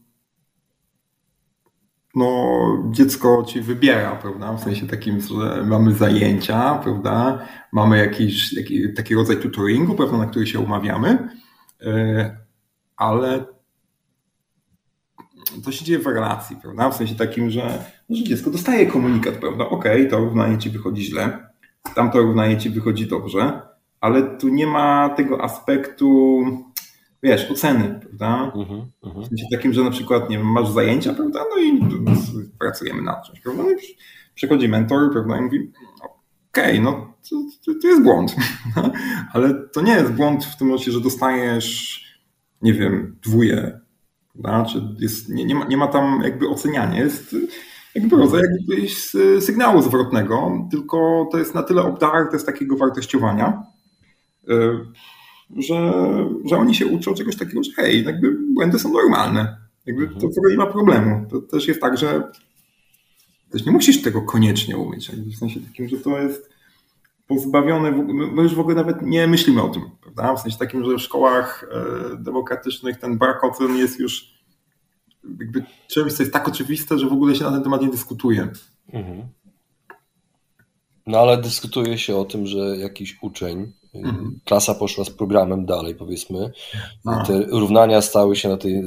no, 2.15 2.89
dziecko 2.91 3.45
ci 3.49 3.61
wybiera, 3.61 4.17
prawda? 4.17 4.53
W 4.53 4.63
sensie 4.63 4.87
takim, 4.87 5.21
że 5.21 5.65
mamy 5.67 5.95
zajęcia, 5.95 6.75
prawda? 6.75 7.47
Mamy 7.73 7.99
jakiś, 7.99 8.53
jakiś 8.53 8.95
taki 8.97 9.15
rodzaj 9.15 9.37
tutoringu, 9.37 9.95
prawda, 9.95 10.19
na 10.19 10.27
który 10.27 10.47
się 10.47 10.61
umawiamy, 10.61 11.29
ale 12.97 13.45
to 15.65 15.73
się 15.73 15.85
dzieje 15.85 15.99
w 15.99 16.07
relacji, 16.07 16.57
prawda? 16.63 16.91
W 16.91 16.97
sensie 16.97 17.15
takim, 17.15 17.51
że, 17.51 17.85
że 18.11 18.25
dziecko 18.25 18.51
dostaje 18.51 18.87
komunikat, 18.87 19.35
prawda? 19.35 19.69
Okay, 19.69 20.07
to 20.07 20.19
równanie 20.19 20.59
ci 20.59 20.71
wychodzi 20.71 21.05
źle, 21.05 21.47
tamto 21.95 22.23
równanie 22.23 22.59
ci 22.59 22.71
wychodzi 22.71 23.07
dobrze, 23.07 23.61
ale 24.01 24.23
tu 24.23 24.49
nie 24.49 24.67
ma 24.67 25.09
tego 25.09 25.45
aspektu, 25.45 26.43
wiesz, 27.23 27.51
oceny, 27.51 28.01
prawda? 28.01 28.53
Uh-huh, 28.55 28.87
uh-huh. 29.03 29.25
W 29.25 29.29
sensie 29.29 29.45
takim, 29.53 29.73
że 29.73 29.85
na 29.85 29.91
przykład, 29.91 30.31
nie 30.31 30.39
wiem, 30.39 30.47
masz 30.47 30.69
zajęcia, 30.69 31.15
prawda? 31.15 31.45
No 31.51 31.63
i 31.63 31.81
pracujemy 32.59 33.03
nad 33.03 33.27
czymś, 33.27 33.41
prawda? 33.41 33.63
No 33.63 33.71
i 33.71 33.75
przychodzi 34.35 34.69
mentor, 34.69 35.13
prawda? 35.13 35.39
I 35.39 35.41
mówi, 35.41 35.73
okej, 36.51 36.79
okay, 36.79 36.81
no 36.81 37.15
to, 37.31 37.37
to, 37.67 37.81
to 37.83 37.89
jest 37.89 38.03
błąd, 38.03 38.37
ale 39.33 39.55
to 39.73 39.81
nie 39.81 39.93
jest 39.93 40.13
błąd 40.13 40.45
w 40.45 40.57
tym 40.57 40.67
momencie, 40.67 40.93
że 40.93 41.01
dostajesz, 41.01 42.03
nie 42.63 42.73
wiem, 42.75 43.17
dwóje 43.23 43.83
znaczy 44.35 44.83
jest, 44.99 45.29
nie, 45.29 45.45
nie, 45.45 45.55
ma, 45.55 45.65
nie 45.65 45.77
ma 45.77 45.87
tam 45.87 46.21
jakby 46.25 46.49
oceniania, 46.49 46.99
jest 46.99 47.37
jakby 47.95 48.17
rodzaj 48.17 48.41
jakbyś 48.59 48.97
sygnału 49.41 49.83
zwrotnego, 49.83 50.69
tylko 50.71 51.29
to 51.33 51.39
jest 51.39 51.55
na 51.55 51.63
tyle 51.63 51.83
obdarte 51.83 52.39
z 52.39 52.45
takiego 52.45 52.77
wartościowania, 52.77 53.63
e, 54.49 54.55
że, 55.57 55.93
że 56.45 56.57
oni 56.57 56.75
się 56.75 56.87
uczą 56.87 57.15
czegoś 57.15 57.37
takiego, 57.37 57.63
że 57.63 57.73
hej, 57.73 58.05
jakby 58.05 58.39
błędy 58.55 58.79
są 58.79 58.93
normalne. 58.93 59.57
Jakby 59.87 60.09
to 60.09 60.29
w 60.29 60.39
ogóle 60.39 60.51
nie 60.51 60.57
ma 60.57 60.67
problemu. 60.67 61.27
To 61.31 61.41
też 61.41 61.69
jest 61.69 61.81
tak, 61.81 61.99
że 61.99 62.33
też 63.51 63.67
nie 63.67 63.73
musisz 63.73 64.03
tego 64.03 64.23
koniecznie 64.23 64.77
umieć. 64.77 65.11
W 65.11 65.39
sensie 65.39 65.61
takim, 65.61 65.89
że 65.89 65.97
to 65.97 66.19
jest 66.19 66.53
pozbawione, 67.27 67.91
my 68.33 68.43
już 68.43 68.55
w 68.55 68.61
ogóle 68.61 68.75
nawet 68.77 69.03
nie 69.03 69.27
myślimy 69.27 69.63
o 69.63 69.69
tym, 69.69 69.83
prawda? 70.01 70.35
W 70.35 70.41
sensie 70.41 70.59
takim, 70.59 70.85
że 70.85 70.97
w 70.97 71.03
szkołach 71.03 71.65
e, 71.71 72.17
demokratycznych 72.17 72.99
ten 72.99 73.19
brak 73.19 73.45
ocen 73.45 73.77
jest 73.77 74.01
już 74.01 74.33
jakby 75.41 75.65
czymś, 75.89 76.13
co 76.13 76.23
jest 76.23 76.33
tak 76.33 76.49
oczywiste, 76.49 76.99
że 76.99 77.09
w 77.09 77.13
ogóle 77.13 77.35
się 77.35 77.45
na 77.45 77.53
ten 77.53 77.63
temat 77.63 77.83
nie 77.83 77.91
dyskutuje. 77.91 78.49
Mhm. 78.93 79.23
No 81.07 81.19
ale 81.19 81.43
dyskutuje 81.43 81.99
się 81.99 82.17
o 82.17 82.25
tym, 82.25 82.47
że 82.47 82.77
jakiś 82.77 83.19
uczeń, 83.23 83.73
mhm. 83.95 84.41
klasa 84.45 84.75
poszła 84.75 85.05
z 85.05 85.11
programem 85.11 85.67
dalej, 85.67 85.95
powiedzmy, 85.95 86.53
A. 87.07 87.25
te 87.25 87.43
równania 87.43 88.03
stały 88.03 88.37
się 88.37 88.49
na 88.49 88.57
tej 88.57 88.83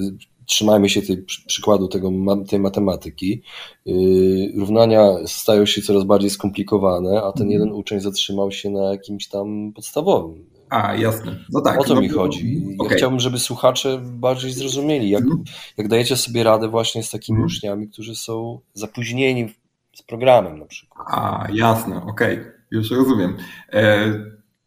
trzymajmy 0.45 0.89
się 0.89 1.01
tej 1.01 1.25
przykładu 1.47 1.88
tego, 1.88 2.12
tej 2.50 2.59
matematyki. 2.59 3.41
Yy, 3.85 4.51
równania 4.59 5.12
stają 5.25 5.65
się 5.65 5.81
coraz 5.81 6.03
bardziej 6.03 6.29
skomplikowane, 6.29 7.17
a 7.17 7.31
ten 7.31 7.47
mhm. 7.47 7.50
jeden 7.50 7.71
uczeń 7.71 8.00
zatrzymał 8.00 8.51
się 8.51 8.69
na 8.69 8.83
jakimś 8.83 9.27
tam 9.27 9.74
podstawowym. 9.75 10.45
A, 10.69 10.95
jasne. 10.95 11.39
No 11.50 11.62
tak. 11.62 11.79
O 11.79 11.83
to 11.83 11.95
no, 11.95 12.01
mi 12.01 12.09
chodzi. 12.09 12.62
Ja 12.69 12.85
okay. 12.85 12.97
chciałbym, 12.97 13.19
żeby 13.19 13.39
słuchacze 13.39 14.01
bardziej 14.03 14.51
zrozumieli, 14.51 15.09
jak, 15.09 15.24
mhm. 15.24 15.43
jak 15.77 15.88
dajecie 15.88 16.17
sobie 16.17 16.43
radę 16.43 16.67
właśnie 16.69 17.03
z 17.03 17.12
takimi 17.12 17.35
mhm. 17.35 17.45
uczniami, 17.45 17.88
którzy 17.89 18.15
są 18.15 18.59
zapóźnieni 18.74 19.53
z 19.93 20.01
programem 20.01 20.59
na 20.59 20.65
przykład. 20.65 21.07
A, 21.12 21.47
jasne, 21.53 21.95
okej. 21.95 22.39
Okay. 22.39 22.51
Już 22.71 22.91
rozumiem. 22.91 23.38
E 23.74 24.13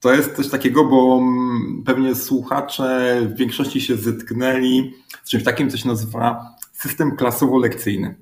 to 0.00 0.14
jest 0.14 0.37
coś 0.37 0.49
takiego, 0.49 0.85
bo 0.85 1.23
pewnie 1.87 2.14
słuchacze 2.14 3.21
w 3.26 3.37
większości 3.37 3.81
się 3.81 3.97
zetknęli 3.97 4.95
z 5.25 5.31
czymś 5.31 5.45
takim, 5.45 5.71
co 5.71 5.76
się 5.76 5.88
nazywa 5.88 6.57
system 6.73 7.17
klasowo-lekcyjny. 7.17 8.14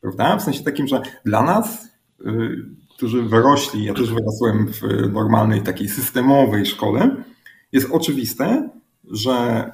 Prawda? 0.00 0.36
W 0.36 0.42
sensie 0.42 0.64
takim, 0.64 0.86
że 0.86 1.02
dla 1.24 1.42
nas, 1.42 1.88
y, 2.20 2.64
którzy 2.96 3.22
wyrośli, 3.22 3.84
ja 3.84 3.94
też 3.94 4.12
wyrosłem 4.12 4.72
w 4.72 5.12
normalnej 5.12 5.62
takiej 5.62 5.88
systemowej 5.88 6.66
szkole, 6.66 7.24
jest 7.72 7.90
oczywiste, 7.90 8.70
że 9.10 9.70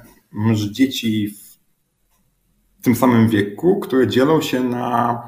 dzieci 0.71 1.29
w 2.79 2.83
tym 2.83 2.95
samym 2.95 3.29
wieku, 3.29 3.79
które 3.79 4.07
dzielą 4.07 4.41
się 4.41 4.63
na 4.63 5.23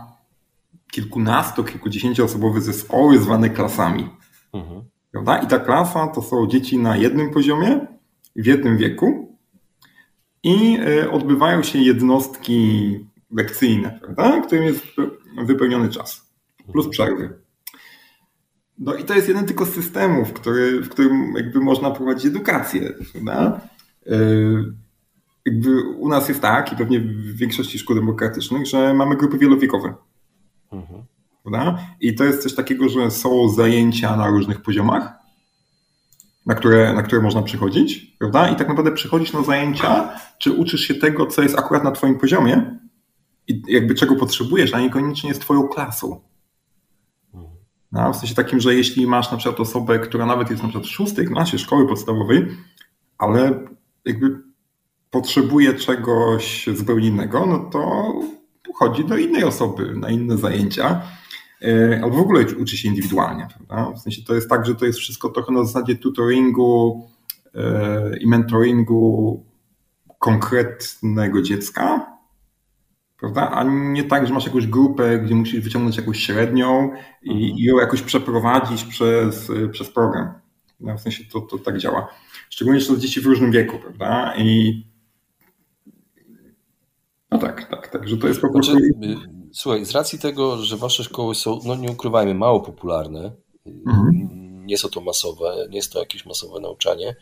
kilkunasto, 0.91 1.63
kilkudziesięcioosobowe 1.63 2.61
zespoły 2.61 3.19
zwane 3.19 3.49
klasami. 3.49 4.09
Prawda? 5.25 5.45
I 5.45 5.47
ta 5.47 5.59
klasa 5.59 6.07
to 6.07 6.21
są 6.21 6.47
dzieci 6.47 6.77
na 6.77 6.97
jednym 6.97 7.31
poziomie, 7.31 7.87
w 8.35 8.45
jednym 8.45 8.77
wieku. 8.77 9.37
i 10.45 10.77
odbywają 11.11 11.63
się 11.63 11.79
jednostki 11.79 12.99
lekcyjne, 13.31 13.99
prawda, 14.01 14.41
którym 14.41 14.63
jest 14.63 14.85
wypełniony 15.45 15.89
czas, 15.89 16.33
plus 16.71 16.87
przerwy. 16.87 17.39
No 18.77 18.95
i 18.95 19.03
to 19.03 19.13
jest 19.13 19.27
jeden 19.27 19.45
tylko 19.45 19.65
z 19.65 19.73
systemów, 19.73 20.33
który, 20.33 20.81
w 20.81 20.89
którym 20.89 21.33
jakby 21.35 21.59
można 21.59 21.91
prowadzić 21.91 22.25
edukację. 22.25 22.93
Prawda? 23.11 23.61
Jakby 25.45 25.81
u 25.81 26.09
nas 26.09 26.29
jest 26.29 26.41
tak, 26.41 26.73
i 26.73 26.75
pewnie 26.75 26.99
w 26.99 27.37
większości 27.37 27.79
szkół 27.79 27.95
demokratycznych, 27.95 28.67
że 28.67 28.93
mamy 28.93 29.15
grupy 29.15 29.37
wielowiekowe. 29.37 29.93
Mhm. 30.71 31.03
Prawda? 31.45 31.79
I 32.01 32.15
to 32.15 32.23
jest 32.23 32.43
coś 32.43 32.55
takiego, 32.55 32.89
że 32.89 33.11
są 33.11 33.49
zajęcia 33.49 34.15
na 34.15 34.27
różnych 34.27 34.61
poziomach, 34.61 35.13
na 36.45 36.55
które, 36.55 36.93
na 36.93 37.03
które 37.03 37.21
można 37.21 37.41
przychodzić, 37.41 38.15
prawda? 38.19 38.49
I 38.49 38.55
tak 38.55 38.67
naprawdę 38.67 38.91
przychodzisz 38.91 39.33
na 39.33 39.43
zajęcia, 39.43 40.19
czy 40.37 40.51
uczysz 40.51 40.81
się 40.81 40.95
tego, 40.95 41.25
co 41.25 41.41
jest 41.41 41.59
akurat 41.59 41.83
na 41.83 41.91
Twoim 41.91 42.19
poziomie 42.19 42.79
i 43.47 43.61
jakby 43.67 43.95
czego 43.95 44.15
potrzebujesz, 44.15 44.73
a 44.73 44.79
niekoniecznie 44.79 45.29
jest 45.29 45.41
Twoją 45.41 45.67
klasą. 45.67 46.21
No, 47.91 48.13
w 48.13 48.15
sensie 48.15 48.35
takim, 48.35 48.59
że 48.59 48.75
jeśli 48.75 49.07
masz 49.07 49.31
na 49.31 49.37
przykład 49.37 49.59
osobę, 49.59 49.99
która 49.99 50.25
nawet 50.25 50.49
jest 50.49 50.63
na 50.63 50.69
przykład 50.69 50.87
w 50.87 50.93
szóstej 50.93 51.27
klasie 51.27 51.59
szkoły 51.59 51.87
podstawowej, 51.87 52.47
ale 53.17 53.59
jakby 54.05 54.41
potrzebuje 55.11 55.73
czegoś 55.73 56.69
zupełnie 56.75 57.07
innego, 57.07 57.45
no 57.45 57.59
to 57.59 58.13
chodzi 58.75 59.05
do 59.05 59.17
innej 59.17 59.43
osoby 59.43 59.93
na 59.95 60.09
inne 60.09 60.37
zajęcia, 60.37 61.01
albo 62.03 62.17
w 62.17 62.19
ogóle 62.19 62.45
uczy 62.59 62.77
się 62.77 62.87
indywidualnie. 62.87 63.47
Prawda? 63.57 63.91
W 63.91 63.99
sensie 63.99 64.21
to 64.23 64.35
jest 64.35 64.49
tak, 64.49 64.65
że 64.65 64.75
to 64.75 64.85
jest 64.85 64.99
wszystko 64.99 65.29
trochę 65.29 65.53
na 65.53 65.65
zasadzie 65.65 65.95
tutoringu 65.95 67.07
e, 67.55 68.17
i 68.17 68.27
mentoringu 68.27 69.43
konkretnego 70.19 71.41
dziecka, 71.41 72.05
prawda? 73.19 73.51
A 73.51 73.63
nie 73.63 74.03
tak, 74.03 74.27
że 74.27 74.33
masz 74.33 74.45
jakąś 74.45 74.67
grupę, 74.67 75.19
gdzie 75.19 75.35
musisz 75.35 75.61
wyciągnąć 75.61 75.97
jakąś 75.97 76.19
średnią 76.19 76.91
i, 77.21 77.31
mhm. 77.31 77.57
i 77.57 77.63
ją 77.63 77.77
jakoś 77.77 78.01
przeprowadzić 78.01 78.83
przez, 78.83 79.51
przez 79.71 79.89
program. 79.89 80.33
No, 80.79 80.97
w 80.97 81.01
sensie 81.01 81.23
to, 81.31 81.41
to 81.41 81.57
tak 81.57 81.77
działa. 81.77 82.07
Szczególnie, 82.49 82.79
że 82.79 82.87
to 82.87 82.97
dzieci 82.97 83.21
w 83.21 83.25
różnym 83.25 83.51
wieku, 83.51 83.77
prawda? 83.79 84.33
I 84.37 84.83
no 87.31 87.37
tak, 87.37 87.69
tak, 87.69 87.87
tak, 87.87 88.07
że 88.07 88.17
to 88.17 88.27
jest 88.27 88.41
po 88.41 88.49
prostu... 88.49 88.71
Znaczy, 88.71 89.34
słuchaj, 89.55 89.85
z 89.85 89.91
racji 89.91 90.19
tego, 90.19 90.57
że 90.57 90.77
wasze 90.77 91.03
szkoły 91.03 91.35
są, 91.35 91.59
no 91.65 91.75
nie 91.75 91.91
ukrywajmy, 91.91 92.33
mało 92.33 92.59
popularne, 92.59 93.31
mhm. 93.85 94.29
nie 94.65 94.77
są 94.77 94.89
to 94.89 95.01
masowe, 95.01 95.67
nie 95.69 95.75
jest 95.75 95.93
to 95.93 95.99
jakieś 95.99 96.25
masowe 96.25 96.59
nauczanie 96.59 97.15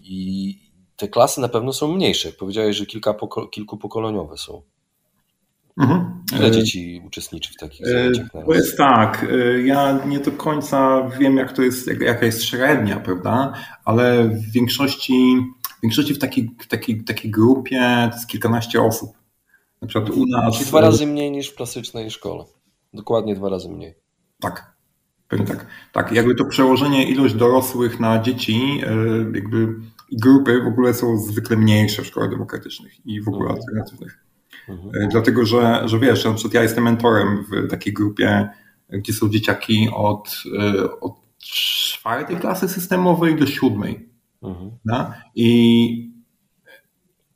i 0.00 0.54
te 0.96 1.08
klasy 1.08 1.40
na 1.40 1.48
pewno 1.48 1.72
są 1.72 1.92
mniejsze. 1.92 2.32
Powiedziałeś, 2.32 2.76
że 2.76 2.86
kilka 2.86 3.14
poko 3.14 3.46
kilkupokoleniowe 3.46 4.36
są. 4.36 4.62
Mhm. 5.80 6.24
Ile 6.36 6.46
e, 6.46 6.50
dzieci 6.50 7.02
uczestniczy 7.06 7.52
w 7.52 7.56
takich 7.56 7.86
e, 7.86 7.90
zajęciach? 7.90 8.26
To 8.46 8.54
jest 8.54 8.76
tak. 8.76 9.26
E, 9.30 9.62
ja 9.62 10.04
nie 10.06 10.20
do 10.20 10.32
końca 10.32 11.08
wiem, 11.18 11.36
jak 11.36 11.52
to 11.52 11.62
jest, 11.62 11.90
jaka 12.00 12.26
jest 12.26 12.44
średnia, 12.44 13.00
prawda? 13.00 13.52
Ale 13.84 14.28
w 14.28 14.52
większości, 14.52 15.36
w 15.78 15.82
większości 15.82 16.14
w 16.14 16.18
takiej, 16.18 16.50
w 16.60 16.66
takiej, 16.66 17.04
takiej 17.04 17.30
grupie 17.30 18.08
to 18.10 18.16
jest 18.16 18.28
kilkanaście 18.28 18.82
osób. 18.82 19.19
Na 19.82 19.88
przykład 19.88 20.10
u 20.10 20.26
nas. 20.26 20.54
Czyli 20.54 20.66
dwa 20.66 20.80
razy 20.80 21.06
mniej 21.06 21.30
niż 21.30 21.48
w 21.48 21.54
klasycznej 21.54 22.10
szkole. 22.10 22.44
Dokładnie 22.94 23.34
dwa 23.34 23.48
razy 23.48 23.68
mniej. 23.68 23.94
Tak. 24.40 24.80
Pewnie 25.28 25.46
tak. 25.46 25.66
Tak, 25.92 26.12
jakby 26.12 26.34
to 26.34 26.44
przełożenie 26.44 27.04
ilość 27.10 27.34
dorosłych 27.34 28.00
na 28.00 28.22
dzieci, 28.22 28.80
jakby 29.34 29.74
grupy 30.12 30.62
w 30.62 30.66
ogóle 30.66 30.94
są 30.94 31.18
zwykle 31.18 31.56
mniejsze 31.56 32.02
w 32.02 32.06
szkołach 32.06 32.30
demokratycznych 32.30 33.06
i 33.06 33.22
w 33.22 33.28
ogóle 33.28 33.50
mhm. 33.50 33.58
alternatywnych. 33.58 34.24
Mhm. 34.68 35.08
Dlatego, 35.08 35.46
że, 35.46 35.82
że 35.84 35.98
wiesz, 35.98 36.24
na 36.24 36.32
przykład 36.32 36.54
ja 36.54 36.62
jestem 36.62 36.84
mentorem 36.84 37.44
w 37.44 37.70
takiej 37.70 37.92
grupie, 37.92 38.48
gdzie 38.88 39.12
są 39.12 39.28
dzieciaki 39.28 39.88
od, 39.92 40.42
e, 40.58 41.00
od 41.00 41.12
czwartej 41.38 42.36
klasy 42.36 42.68
systemowej 42.68 43.36
do 43.36 43.46
siódmej. 43.46 44.08
Mhm. 44.42 44.70
No? 44.84 45.12
I, 45.34 46.12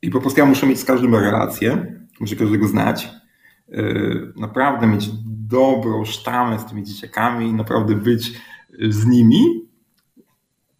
I 0.01 0.09
po 0.09 0.21
prostu 0.21 0.39
ja 0.39 0.45
muszę 0.45 0.67
mieć 0.67 0.79
z 0.79 0.85
każdym 0.85 1.15
relację, 1.15 1.94
muszę 2.19 2.35
każdego 2.35 2.67
znać, 2.67 3.09
e, 3.71 3.83
naprawdę 4.35 4.87
mieć 4.87 5.09
dobrą 5.47 6.05
sztamę 6.05 6.59
z 6.59 6.65
tymi 6.65 6.83
dzieciakami, 6.83 7.53
naprawdę 7.53 7.95
być 7.95 8.33
z 8.89 9.05
nimi, 9.05 9.65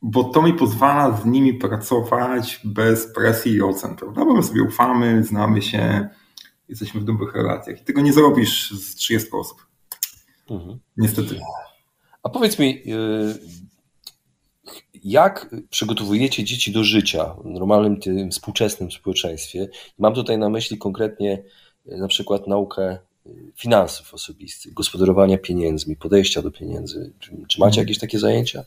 bo 0.01 0.23
to 0.23 0.41
mi 0.41 0.53
pozwala 0.53 1.17
z 1.17 1.25
nimi 1.25 1.53
pracować 1.53 2.61
bez 2.63 3.13
presji 3.13 3.53
i 3.53 3.61
ocen, 3.61 3.95
prawda? 3.95 4.25
Bo 4.25 4.33
my 4.33 4.43
sobie 4.43 4.63
ufamy, 4.63 5.23
znamy 5.23 5.61
się, 5.61 6.09
jesteśmy 6.69 7.01
w 7.01 7.03
dobrych 7.03 7.35
relacjach. 7.35 7.81
I 7.81 7.85
tego 7.85 8.01
nie 8.01 8.13
zrobisz 8.13 8.71
z 8.71 8.95
30 8.95 9.29
osób. 9.31 9.67
Mhm. 10.49 10.79
Niestety. 10.97 11.39
A 12.23 12.29
powiedz 12.29 12.59
mi, 12.59 12.69
y, 12.69 13.64
jak 15.05 15.55
przygotowujecie 15.69 16.43
dzieci 16.43 16.71
do 16.71 16.83
życia 16.83 17.35
w 17.43 17.45
normalnym, 17.45 17.99
tym 17.99 18.31
współczesnym 18.31 18.91
społeczeństwie? 18.91 19.67
Mam 19.99 20.13
tutaj 20.13 20.37
na 20.37 20.49
myśli 20.49 20.77
konkretnie 20.77 21.43
y, 21.91 21.97
na 21.97 22.07
przykład 22.07 22.47
naukę 22.47 22.97
y, 23.27 23.51
finansów 23.55 24.13
osobistych, 24.13 24.73
gospodarowania 24.73 25.37
pieniędzmi, 25.37 25.95
podejścia 25.95 26.41
do 26.41 26.51
pieniędzy. 26.51 27.13
Czy, 27.19 27.31
czy 27.47 27.59
macie 27.59 27.79
mhm. 27.79 27.83
jakieś 27.83 27.99
takie 27.99 28.19
zajęcia? 28.19 28.63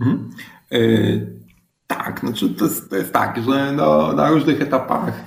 Mhm. 0.00 0.30
Yy, 0.70 1.26
tak, 1.86 2.20
znaczy 2.20 2.48
to 2.48 2.64
jest, 2.64 2.90
to 2.90 2.96
jest 2.96 3.12
tak, 3.12 3.42
że 3.42 3.72
no, 3.72 4.12
na 4.12 4.30
różnych 4.30 4.62
etapach 4.62 5.24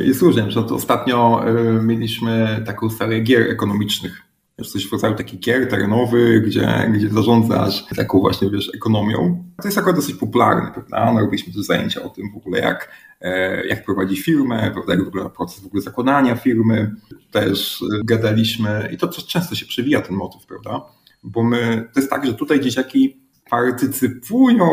jest 0.00 0.22
różnie. 0.22 0.46
Ostatnio 0.70 1.44
e, 1.46 1.52
mieliśmy 1.82 2.62
taką 2.66 2.90
serię 2.90 3.20
gier 3.20 3.50
ekonomicznych. 3.50 4.22
Jest 4.58 4.72
coś 4.72 4.88
w 4.88 4.92
rodzaju 4.92 5.14
takich 5.14 5.40
gier 5.40 5.68
terenowych, 5.68 6.46
gdzie, 6.46 6.90
gdzie 6.94 7.08
zarządzasz 7.08 7.84
taką 7.96 8.20
właśnie, 8.20 8.50
wiesz, 8.50 8.70
ekonomią. 8.74 9.44
To 9.62 9.68
jest 9.68 9.78
akurat 9.78 9.96
dosyć 9.96 10.14
popularne, 10.14 10.70
prawda? 10.72 11.12
No, 11.12 11.20
robiliśmy 11.20 11.52
też 11.52 11.62
zajęcia 11.62 12.02
o 12.02 12.08
tym 12.08 12.32
w 12.32 12.36
ogóle, 12.36 12.58
jak, 12.58 12.90
e, 13.20 13.66
jak 13.66 13.84
prowadzić 13.84 14.20
firmę, 14.20 14.70
prawda? 14.74 14.94
Jak 14.94 15.04
wygląda 15.04 15.30
proces 15.30 15.60
w 15.60 15.66
ogóle 15.66 15.82
zakładania 15.82 16.36
firmy. 16.36 16.94
Też 17.30 17.82
e, 17.82 18.04
gadaliśmy 18.04 18.88
i 18.92 18.96
to 18.96 19.08
często 19.08 19.54
się 19.54 19.66
przewija 19.66 20.00
ten 20.00 20.16
motyw, 20.16 20.46
prawda? 20.46 20.80
Bo 21.22 21.42
my, 21.42 21.88
to 21.94 22.00
jest 22.00 22.10
tak, 22.10 22.26
że 22.26 22.34
tutaj 22.34 22.60
dzieciaki 22.60 23.20
partycypują 23.50 24.66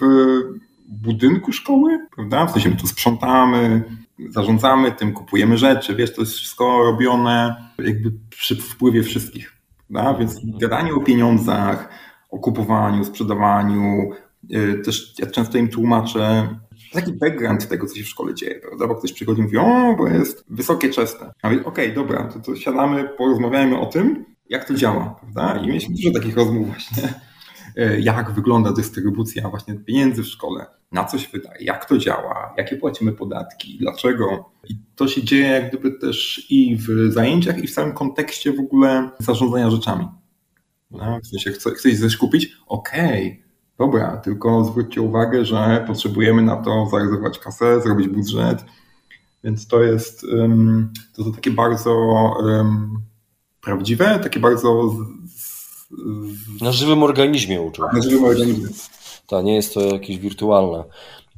w 0.00 0.04
budynku 0.88 1.52
szkoły, 1.52 2.06
prawda? 2.14 2.46
W 2.46 2.50
sensie 2.50 2.70
my 2.70 2.76
tu 2.76 2.86
sprzątamy, 2.86 3.82
zarządzamy 4.28 4.92
tym, 4.92 5.12
kupujemy 5.12 5.58
rzeczy, 5.58 5.94
wiesz, 5.94 6.14
to 6.14 6.22
jest 6.22 6.32
wszystko 6.32 6.82
robione 6.82 7.56
jakby 7.78 8.12
przy 8.30 8.56
wpływie 8.56 9.02
wszystkich. 9.02 9.52
Prawda? 9.92 10.18
Więc 10.18 10.40
gadanie 10.44 10.94
o 10.94 11.00
pieniądzach, 11.00 11.88
o 12.30 12.38
kupowaniu, 12.38 13.04
sprzedawaniu, 13.04 14.10
y, 14.54 14.82
też 14.84 15.14
ja 15.18 15.26
często 15.26 15.58
im 15.58 15.68
tłumaczę 15.68 16.48
taki 16.92 17.12
background 17.12 17.68
tego, 17.68 17.86
co 17.86 17.96
się 17.96 18.04
w 18.04 18.08
szkole 18.08 18.34
dzieje, 18.34 18.60
prawda? 18.60 18.86
Bo 18.86 18.94
ktoś 18.94 19.12
przychodzi 19.12 19.40
i 19.40 19.44
mówi, 19.44 19.58
o, 19.58 19.94
bo 19.98 20.08
jest 20.08 20.44
wysokie 20.48 20.90
czesne. 20.90 21.32
A 21.42 21.50
mówię, 21.50 21.64
okej, 21.64 21.92
okay, 21.92 21.94
dobra, 21.94 22.24
to, 22.24 22.40
to 22.40 22.56
siadamy, 22.56 23.08
porozmawiajmy 23.18 23.80
o 23.80 23.86
tym, 23.86 24.24
jak 24.48 24.64
to 24.64 24.74
działa, 24.74 25.16
prawda? 25.20 25.60
I 25.62 25.66
mieliśmy 25.66 25.94
dużo 25.94 26.10
takich 26.10 26.36
rozmów 26.36 26.66
właśnie 26.66 27.14
jak 27.98 28.30
wygląda 28.30 28.72
dystrybucja 28.72 29.48
właśnie 29.48 29.74
pieniędzy 29.74 30.22
w 30.22 30.26
szkole, 30.26 30.66
na 30.92 31.04
co 31.04 31.18
się 31.18 31.28
wydaje, 31.32 31.64
jak 31.64 31.84
to 31.84 31.98
działa, 31.98 32.54
jakie 32.56 32.76
płacimy 32.76 33.12
podatki, 33.12 33.78
dlaczego. 33.78 34.50
I 34.68 34.74
to 34.96 35.08
się 35.08 35.24
dzieje 35.24 35.46
jak 35.46 35.68
gdyby 35.68 35.92
też 35.92 36.46
i 36.50 36.76
w 36.76 37.12
zajęciach, 37.12 37.58
i 37.58 37.66
w 37.66 37.74
całym 37.74 37.92
kontekście 37.92 38.52
w 38.52 38.60
ogóle 38.60 39.10
zarządzania 39.18 39.70
rzeczami. 39.70 40.08
No, 40.90 41.20
w 41.22 41.26
sensie 41.26 41.50
chce, 41.50 41.70
chcesz 41.70 42.00
coś 42.00 42.16
kupić? 42.16 42.56
Okej, 42.66 43.26
okay, 43.26 43.44
dobra, 43.78 44.16
tylko 44.16 44.64
zwróćcie 44.64 45.02
uwagę, 45.02 45.44
że 45.44 45.84
potrzebujemy 45.86 46.42
na 46.42 46.56
to 46.56 46.88
zarezerwować 46.90 47.38
kasę, 47.38 47.80
zrobić 47.80 48.08
budżet, 48.08 48.64
więc 49.44 49.66
to 49.66 49.82
jest, 49.82 50.26
to, 51.16 51.24
to 51.24 51.30
takie 51.30 51.50
bardzo 51.50 51.94
um, 52.42 52.98
prawdziwe, 53.60 54.18
takie 54.22 54.40
bardzo 54.40 54.94
na 56.60 56.72
żywym 56.72 57.02
organizmie 57.02 57.62
uczył. 57.62 57.84
Na 57.92 58.02
żywym 58.02 58.24
organizmie. 58.24 58.68
To 59.26 59.42
nie 59.42 59.54
jest 59.54 59.74
to 59.74 59.80
jakiś 59.80 60.18
wirtualny, 60.18 60.84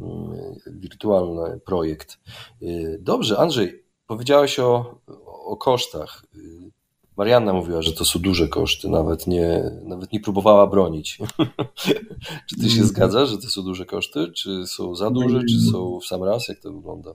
mm, 0.01 0.55
wirtualny 0.67 1.61
projekt. 1.61 2.19
Y, 2.63 2.99
dobrze, 3.03 3.39
Andrzej, 3.39 3.85
powiedziałeś 4.07 4.59
o, 4.59 5.01
o 5.47 5.57
kosztach. 5.57 6.25
Y, 6.37 6.71
Marianna 7.17 7.53
mówiła, 7.53 7.83
że 7.83 7.93
to 7.93 8.05
są 8.05 8.19
duże 8.19 8.49
koszty, 8.49 8.89
nawet 8.89 9.27
nie, 9.27 9.71
nawet 9.85 10.13
nie 10.13 10.21
próbowała 10.21 10.67
bronić. 10.67 11.19
czy 12.49 12.57
ty 12.57 12.71
się 12.71 12.77
mm. 12.77 12.89
zgadzasz, 12.89 13.29
że 13.29 13.39
to 13.39 13.49
są 13.49 13.63
duże 13.63 13.87
koszty? 13.87 14.33
Czy 14.33 14.67
są 14.67 14.95
za 14.95 15.11
duże, 15.11 15.41
czy 15.45 15.61
są 15.71 16.01
w 16.01 16.07
sam 16.07 16.25
raz? 16.25 16.49
Jak 16.49 16.61
to 16.61 16.73
wygląda? 16.73 17.15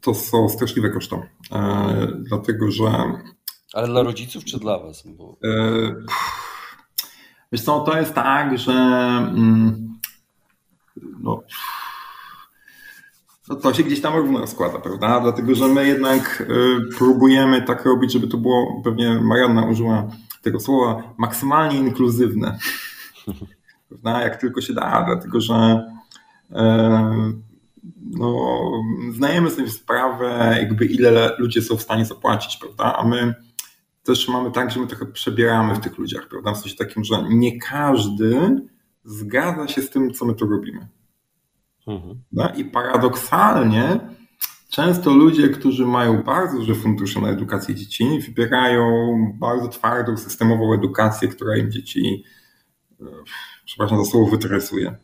To 0.00 0.14
są 0.14 0.48
straszliwe 0.48 0.90
koszty, 0.90 1.16
e, 1.52 2.08
dlatego 2.28 2.70
że... 2.70 2.84
Ale 3.72 3.88
dla 3.88 4.02
rodziców 4.02 4.44
czy 4.44 4.58
dla 4.58 4.78
was? 4.78 5.02
Bo... 5.06 5.36
E, 7.48 7.52
Wiesz 7.52 7.62
co, 7.62 7.80
to 7.80 7.98
jest 7.98 8.14
tak, 8.14 8.58
że 8.58 8.72
mm, 8.72 9.98
no, 11.20 11.42
to, 13.46 13.56
to 13.56 13.74
się 13.74 13.82
gdzieś 13.82 14.00
tam 14.00 14.14
równo 14.14 14.38
rozkłada, 14.38 14.78
prawda? 14.78 15.20
Dlatego, 15.20 15.54
że 15.54 15.68
my 15.68 15.86
jednak 15.86 16.40
y, 16.40 16.96
próbujemy 16.98 17.62
tak 17.62 17.84
robić, 17.84 18.12
żeby 18.12 18.28
to 18.28 18.36
było, 18.36 18.82
pewnie 18.84 19.20
Marianna 19.20 19.66
użyła 19.66 20.08
tego 20.42 20.60
słowa, 20.60 21.02
maksymalnie 21.18 21.78
inkluzywne. 21.78 22.58
prawda? 23.88 24.22
Jak 24.22 24.40
tylko 24.40 24.60
się 24.60 24.74
da, 24.74 25.04
dlatego, 25.06 25.40
że 25.40 25.84
no, 28.10 28.58
zdajemy 29.12 29.50
sobie 29.50 29.70
sprawę, 29.70 30.56
jakby 30.58 30.86
ile 30.86 31.32
ludzie 31.38 31.62
są 31.62 31.76
w 31.76 31.82
stanie 31.82 32.04
zapłacić, 32.04 32.56
prawda? 32.56 32.96
A 32.96 33.04
my 33.04 33.34
też 34.08 34.28
mamy 34.28 34.50
tak, 34.50 34.70
że 34.70 34.80
my 34.80 34.86
trochę 34.86 35.06
przebieramy 35.06 35.74
w 35.74 35.80
tych 35.80 35.98
ludziach, 35.98 36.28
prawda? 36.28 36.52
W 36.52 36.58
sensie 36.58 36.76
takim, 36.76 37.04
że 37.04 37.24
nie 37.28 37.58
każdy 37.58 38.60
zgadza 39.04 39.68
się 39.68 39.82
z 39.82 39.90
tym, 39.90 40.14
co 40.14 40.24
my 40.24 40.34
tu 40.34 40.46
robimy. 40.46 40.88
Mhm. 41.86 42.20
I 42.56 42.64
paradoksalnie 42.64 44.00
często 44.70 45.14
ludzie, 45.14 45.48
którzy 45.48 45.86
mają 45.86 46.22
bardzo 46.22 46.58
duże 46.58 46.74
fundusze 46.74 47.20
na 47.20 47.28
edukację 47.28 47.74
dzieci, 47.74 48.20
wybierają 48.20 48.86
bardzo 49.40 49.68
twardą, 49.68 50.16
systemową 50.16 50.74
edukację, 50.74 51.28
która 51.28 51.56
im 51.56 51.70
dzieci, 51.70 52.24
e, 53.00 53.04
przepraszam 53.64 54.04
za 54.04 54.10
słowo, 54.10 54.30
wytresuje. 54.30 54.96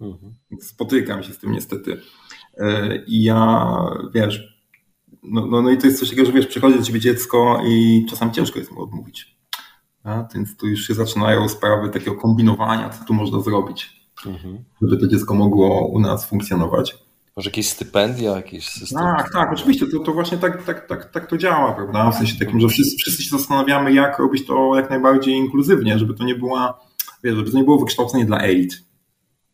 Mhm. 0.00 0.34
Spotykam 0.60 1.22
się 1.22 1.32
z 1.32 1.38
tym 1.38 1.52
niestety. 1.52 2.00
E, 2.56 2.96
I 2.96 3.22
ja, 3.22 3.70
wiesz, 4.14 4.59
no, 5.22 5.46
no, 5.46 5.62
no 5.62 5.70
i 5.70 5.78
to 5.78 5.86
jest 5.86 6.00
coś 6.00 6.08
takiego, 6.08 6.26
że 6.26 6.32
wiesz, 6.32 6.46
przychodzi 6.46 6.78
do 6.78 6.84
ciebie 6.84 7.00
dziecko 7.00 7.62
i 7.66 8.06
czasami 8.10 8.32
ciężko 8.32 8.58
jest 8.58 8.72
mu 8.72 8.82
odmówić. 8.82 9.36
A, 10.04 10.24
więc 10.34 10.56
tu 10.56 10.66
już 10.66 10.86
się 10.86 10.94
zaczynają 10.94 11.48
sprawy 11.48 11.88
takiego 11.88 12.16
kombinowania, 12.16 12.90
co 12.90 13.04
tu 13.04 13.14
można 13.14 13.40
zrobić, 13.40 14.10
mhm. 14.26 14.64
żeby 14.82 14.96
to 14.96 15.06
dziecko 15.06 15.34
mogło 15.34 15.86
u 15.86 16.00
nas 16.00 16.26
funkcjonować. 16.26 16.98
Może 17.36 17.50
jakieś 17.50 17.68
stypendia, 17.68 18.36
jakieś 18.36 18.68
systemy? 18.68 19.16
Tak, 19.16 19.32
tak, 19.32 19.52
oczywiście, 19.52 19.86
to, 19.86 19.98
to 19.98 20.12
właśnie 20.12 20.38
tak, 20.38 20.62
tak, 20.64 20.86
tak, 20.86 21.10
tak 21.10 21.26
to 21.26 21.38
działa, 21.38 21.72
prawda? 21.72 22.10
W 22.10 22.14
sensie 22.14 22.38
takim, 22.38 22.60
że 22.60 22.68
wszyscy, 22.68 22.96
wszyscy 22.96 23.22
się 23.22 23.38
zastanawiamy, 23.38 23.92
jak 23.92 24.18
robić 24.18 24.46
to 24.46 24.76
jak 24.76 24.90
najbardziej 24.90 25.34
inkluzywnie, 25.34 25.98
żeby 25.98 26.14
to 26.14 26.24
nie 26.24 26.34
była, 26.34 26.80
wiesz, 27.24 27.36
żeby 27.36 27.50
to 27.50 27.56
nie 27.56 27.64
było 27.64 27.78
wykształcenie 27.78 28.24
dla 28.24 28.38
elit. 28.38 28.82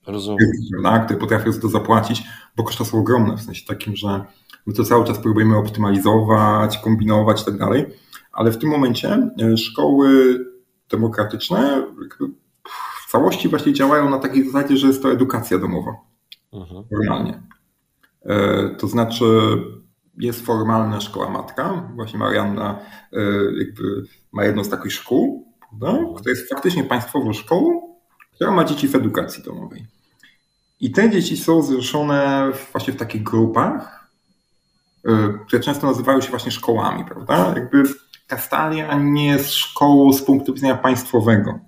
Rozumiem. 0.06 0.50
Prawda? 0.82 1.04
Które 1.04 1.20
potrafią 1.20 1.52
za 1.52 1.60
to 1.60 1.68
zapłacić, 1.68 2.22
bo 2.56 2.64
koszta 2.64 2.84
są 2.84 2.98
ogromne, 2.98 3.36
w 3.36 3.42
sensie 3.42 3.66
takim, 3.66 3.96
że 3.96 4.24
my 4.66 4.72
to 4.74 4.84
cały 4.84 5.04
czas 5.04 5.18
próbujemy 5.18 5.56
optymalizować, 5.56 6.78
kombinować 6.78 7.42
i 7.42 7.44
tak 7.44 7.58
dalej, 7.58 7.86
ale 8.32 8.52
w 8.52 8.58
tym 8.58 8.70
momencie 8.70 9.30
e, 9.40 9.56
szkoły 9.56 10.38
demokratyczne 10.90 11.86
w 13.06 13.10
całości 13.10 13.48
właśnie 13.48 13.72
działają 13.72 14.10
na 14.10 14.18
takiej 14.18 14.46
zasadzie, 14.46 14.76
że 14.76 14.86
jest 14.86 15.02
to 15.02 15.12
edukacja 15.12 15.58
domowa. 15.58 15.92
Mhm. 16.52 16.84
Formalnie. 16.88 17.42
E, 18.24 18.68
to 18.78 18.88
znaczy 18.88 19.24
jest 20.18 20.46
formalna 20.46 21.00
szkoła 21.00 21.30
matka. 21.30 21.90
Właśnie 21.94 22.18
Marianna 22.18 22.78
e, 23.12 23.18
ma 24.32 24.44
jedną 24.44 24.64
z 24.64 24.68
takich 24.68 24.92
szkół, 24.92 25.52
prawda? 25.60 25.98
Mhm. 25.98 26.14
która 26.14 26.30
jest 26.30 26.48
faktycznie 26.48 26.84
państwową 26.84 27.32
szkołą, 27.32 27.94
która 28.34 28.50
ma 28.50 28.64
dzieci 28.64 28.88
w 28.88 28.94
edukacji 28.94 29.42
domowej. 29.42 29.86
I 30.80 30.90
te 30.90 31.10
dzieci 31.10 31.36
są 31.36 31.62
zrzeszone 31.62 32.52
właśnie 32.72 32.92
w 32.92 32.96
takich 32.96 33.22
grupach, 33.22 33.95
które 35.46 35.62
często 35.62 35.86
nazywają 35.86 36.20
się 36.20 36.30
właśnie 36.30 36.50
szkołami, 36.50 37.04
prawda? 37.04 37.54
Jakby 37.56 37.82
Kastalia 38.26 38.98
nie 38.98 39.26
jest 39.26 39.54
szkołą 39.54 40.12
z 40.12 40.22
punktu 40.22 40.54
widzenia 40.54 40.76
państwowego. 40.76 41.58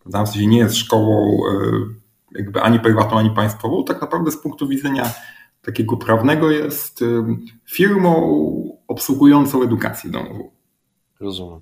Prawda? 0.00 0.24
W 0.24 0.28
sensie 0.28 0.46
nie 0.46 0.58
jest 0.58 0.76
szkołą 0.76 1.40
y, 2.34 2.38
jakby 2.38 2.62
ani 2.62 2.80
prywatną, 2.80 3.18
ani 3.18 3.30
państwową. 3.30 3.84
Tak 3.84 4.00
naprawdę 4.00 4.30
z 4.30 4.36
punktu 4.36 4.68
widzenia 4.68 5.10
takiego 5.62 5.96
prawnego 5.96 6.50
jest 6.50 7.02
y, 7.02 7.22
firmą 7.64 8.42
obsługującą 8.88 9.62
edukację 9.62 10.10
domową. 10.10 10.50
Rozumiem. 11.20 11.60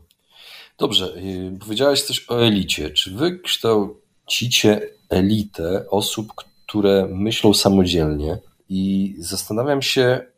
Dobrze, 0.78 1.14
powiedziałeś 1.60 2.02
coś 2.02 2.30
o 2.30 2.46
elicie. 2.46 2.90
Czy 2.90 3.10
wy 3.10 3.38
kształcicie 3.38 4.80
elitę 5.10 5.84
osób, 5.90 6.32
które 6.66 7.08
myślą 7.10 7.54
samodzielnie 7.54 8.38
i 8.68 9.14
zastanawiam 9.18 9.82
się, 9.82 10.33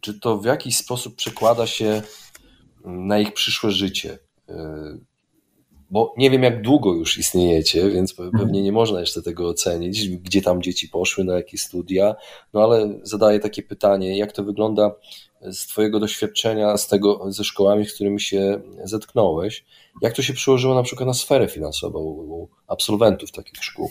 czy 0.00 0.20
to 0.20 0.38
w 0.38 0.44
jakiś 0.44 0.76
sposób 0.76 1.16
przekłada 1.16 1.66
się 1.66 2.02
na 2.84 3.18
ich 3.18 3.32
przyszłe 3.32 3.70
życie. 3.70 4.18
E, 4.48 4.98
bo 5.90 6.14
nie 6.16 6.30
wiem, 6.30 6.42
jak 6.42 6.62
długo 6.62 6.94
już 6.94 7.18
istniejecie, 7.18 7.90
więc 7.90 8.14
pewnie 8.38 8.62
nie 8.62 8.72
można 8.72 9.00
jeszcze 9.00 9.22
tego 9.22 9.48
ocenić, 9.48 10.08
gdzie 10.08 10.42
tam 10.42 10.62
dzieci 10.62 10.88
poszły, 10.88 11.24
na 11.24 11.34
jakie 11.34 11.58
studia. 11.58 12.14
No 12.52 12.62
ale 12.62 12.98
zadaję 13.02 13.40
takie 13.40 13.62
pytanie, 13.62 14.18
jak 14.18 14.32
to 14.32 14.44
wygląda 14.44 14.94
z 15.42 15.66
Twojego 15.66 16.00
doświadczenia, 16.00 16.76
z 16.76 16.88
tego, 16.88 17.32
ze 17.32 17.44
szkołami, 17.44 17.86
z 17.86 17.94
którymi 17.94 18.20
się 18.20 18.60
zetknąłeś? 18.84 19.64
Jak 20.02 20.12
to 20.12 20.22
się 20.22 20.32
przełożyło 20.32 20.74
na 20.74 20.82
przykład 20.82 21.06
na 21.06 21.14
sferę 21.14 21.48
finansową 21.48 22.00
u 22.00 22.48
absolwentów 22.66 23.32
takich 23.32 23.64
szkół? 23.64 23.90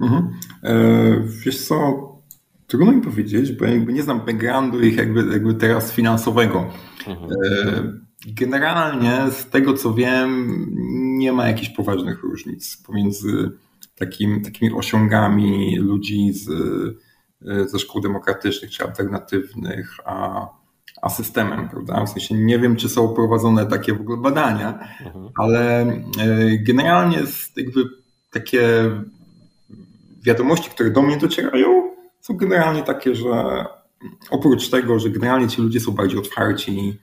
Mhm. 0.00 0.30
E, 0.62 0.72
wiesz 1.44 1.66
co, 1.66 1.76
trudno 2.70 2.92
mi 2.92 3.02
powiedzieć, 3.02 3.52
bo 3.52 3.64
jakby 3.64 3.92
nie 3.92 4.02
znam 4.02 4.20
backgroundu 4.20 4.80
ich 4.80 4.96
jakby, 4.96 5.32
jakby 5.32 5.54
teraz 5.54 5.92
finansowego. 5.92 6.66
Mhm. 7.06 7.30
E, 7.32 7.82
generalnie 8.26 9.30
z 9.30 9.46
tego 9.46 9.74
co 9.74 9.94
wiem, 9.94 10.66
nie 11.18 11.32
ma 11.32 11.48
jakichś 11.48 11.68
poważnych 11.68 12.22
różnic 12.22 12.76
pomiędzy 12.76 13.50
takim, 13.98 14.42
takimi 14.42 14.72
osiągami 14.72 15.78
ludzi 15.78 16.32
z, 16.32 16.48
e, 17.46 17.68
ze 17.68 17.78
szkół 17.78 18.00
demokratycznych 18.00 18.70
czy 18.70 18.84
alternatywnych, 18.84 19.96
a, 20.04 20.46
a 21.02 21.08
systemem, 21.08 21.68
prawda? 21.68 22.04
W 22.04 22.08
sensie 22.08 22.34
nie 22.34 22.58
wiem, 22.58 22.76
czy 22.76 22.88
są 22.88 23.14
prowadzone 23.14 23.66
takie 23.66 23.94
w 23.94 24.00
ogóle 24.00 24.18
badania, 24.18 24.78
mhm. 25.06 25.28
ale 25.36 25.86
generalnie 26.66 27.18
jest 27.18 27.56
jakby 27.56 27.84
takie 28.30 28.90
wiadomości, 30.22 30.70
które 30.70 30.90
do 30.90 31.02
mnie 31.02 31.16
docierają, 31.16 31.89
są 32.20 32.36
generalnie 32.36 32.82
takie, 32.82 33.14
że 33.14 33.64
oprócz 34.30 34.70
tego, 34.70 34.98
że 34.98 35.10
generalnie 35.10 35.48
ci 35.48 35.62
ludzie 35.62 35.80
są 35.80 35.92
bardziej 35.92 36.18
otwarci, 36.18 36.98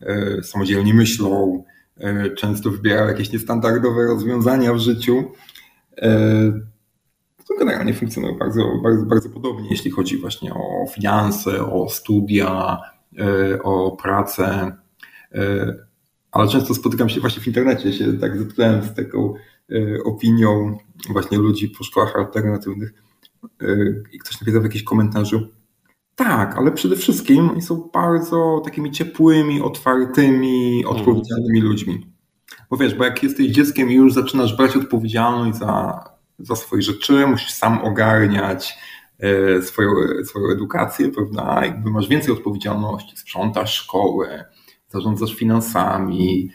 e, 0.00 0.42
samodzielnie 0.42 0.94
myślą, 0.94 1.64
e, 1.96 2.30
często 2.30 2.70
wybierają 2.70 3.08
jakieś 3.08 3.32
niestandardowe 3.32 4.04
rozwiązania 4.04 4.74
w 4.74 4.78
życiu, 4.78 5.24
e, 5.98 6.10
to 7.48 7.54
generalnie 7.58 7.94
funkcjonują 7.94 8.38
bardzo, 8.38 8.62
bardzo, 8.82 9.06
bardzo 9.06 9.28
podobnie, 9.28 9.68
jeśli 9.70 9.90
chodzi 9.90 10.18
właśnie 10.18 10.54
o 10.54 10.86
finanse, 10.94 11.72
o 11.72 11.88
studia, 11.88 12.78
o 13.62 13.96
pracę. 14.02 14.76
Ale 16.32 16.48
często 16.48 16.74
spotykam 16.74 17.08
się 17.08 17.20
właśnie 17.20 17.42
w 17.42 17.46
internecie, 17.46 17.92
się 17.92 18.18
tak 18.18 18.38
zetknąłem 18.38 18.82
z 18.82 18.94
taką 18.94 19.34
opinią 20.04 20.78
właśnie 21.10 21.38
ludzi 21.38 21.68
po 21.68 21.84
szkołach 21.84 22.16
alternatywnych 22.16 22.92
i 24.12 24.18
ktoś 24.18 24.40
napisał 24.40 24.60
w 24.60 24.64
jakimś 24.64 24.84
komentarzu, 24.84 25.48
tak, 26.14 26.56
ale 26.56 26.72
przede 26.72 26.96
wszystkim 26.96 27.50
oni 27.50 27.62
są 27.62 27.90
bardzo 27.94 28.62
takimi 28.64 28.90
ciepłymi, 28.90 29.60
otwartymi, 29.60 30.82
mhm. 30.84 30.96
odpowiedzialnymi 30.96 31.60
ludźmi. 31.60 32.06
Bo 32.70 32.76
wiesz, 32.76 32.94
bo 32.94 33.04
jak 33.04 33.22
jesteś 33.22 33.46
dzieckiem 33.46 33.90
i 33.90 33.94
już 33.94 34.12
zaczynasz 34.12 34.56
brać 34.56 34.76
odpowiedzialność 34.76 35.58
za, 35.58 36.04
za 36.38 36.56
swoje 36.56 36.82
rzeczy, 36.82 37.26
musisz 37.26 37.50
sam 37.50 37.78
ogarniać 37.84 38.78
e, 39.18 39.62
swoją, 39.62 39.90
swoją 40.24 40.46
edukację, 40.52 41.08
prawda? 41.08 41.66
Jakby 41.66 41.90
masz 41.90 42.08
więcej 42.08 42.34
odpowiedzialności, 42.34 43.16
sprzątasz 43.16 43.74
szkołę, 43.74 44.44
zarządzasz 44.88 45.34
finansami, 45.34 46.50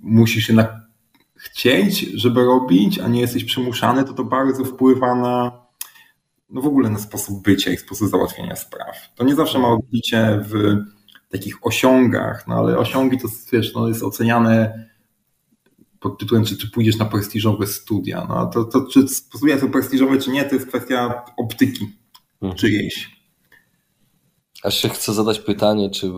musisz 0.00 0.46
się 0.46 0.52
na 0.52 0.81
chcieć, 1.42 2.00
żeby 2.00 2.44
robić, 2.44 2.98
a 2.98 3.08
nie 3.08 3.20
jesteś 3.20 3.44
przymuszany, 3.44 4.04
to 4.04 4.12
to 4.12 4.24
bardzo 4.24 4.64
wpływa 4.64 5.14
na 5.14 5.62
no 6.50 6.60
w 6.60 6.66
ogóle 6.66 6.90
na 6.90 6.98
sposób 6.98 7.42
bycia 7.42 7.70
i 7.70 7.76
sposób 7.76 8.08
załatwiania 8.08 8.56
spraw. 8.56 8.96
To 9.14 9.24
nie 9.24 9.34
zawsze 9.34 9.58
ma 9.58 9.68
odbicie 9.68 10.40
w 10.48 10.76
takich 11.30 11.66
osiągach, 11.66 12.44
no 12.48 12.54
ale 12.54 12.78
osiągi 12.78 13.18
to 13.18 13.28
wiesz, 13.52 13.74
no 13.74 13.88
jest 13.88 14.02
oceniane 14.02 14.88
pod 16.00 16.18
tytułem, 16.18 16.44
czy, 16.44 16.56
czy 16.56 16.70
pójdziesz 16.70 16.96
na 16.96 17.04
prestiżowe 17.04 17.66
studia. 17.66 18.26
No, 18.28 18.46
to, 18.46 18.64
to 18.64 18.86
czy 18.86 19.08
studia 19.08 19.60
są 19.60 19.70
prestiżowe, 19.70 20.18
czy 20.18 20.30
nie, 20.30 20.44
to 20.44 20.54
jest 20.54 20.66
kwestia 20.66 21.22
optyki 21.36 21.88
hmm. 22.40 22.58
czyjejś. 22.58 23.22
Aż 24.62 24.78
się 24.78 24.88
chcę 24.88 25.12
zadać 25.12 25.38
pytanie, 25.38 25.90
czy 25.90 26.12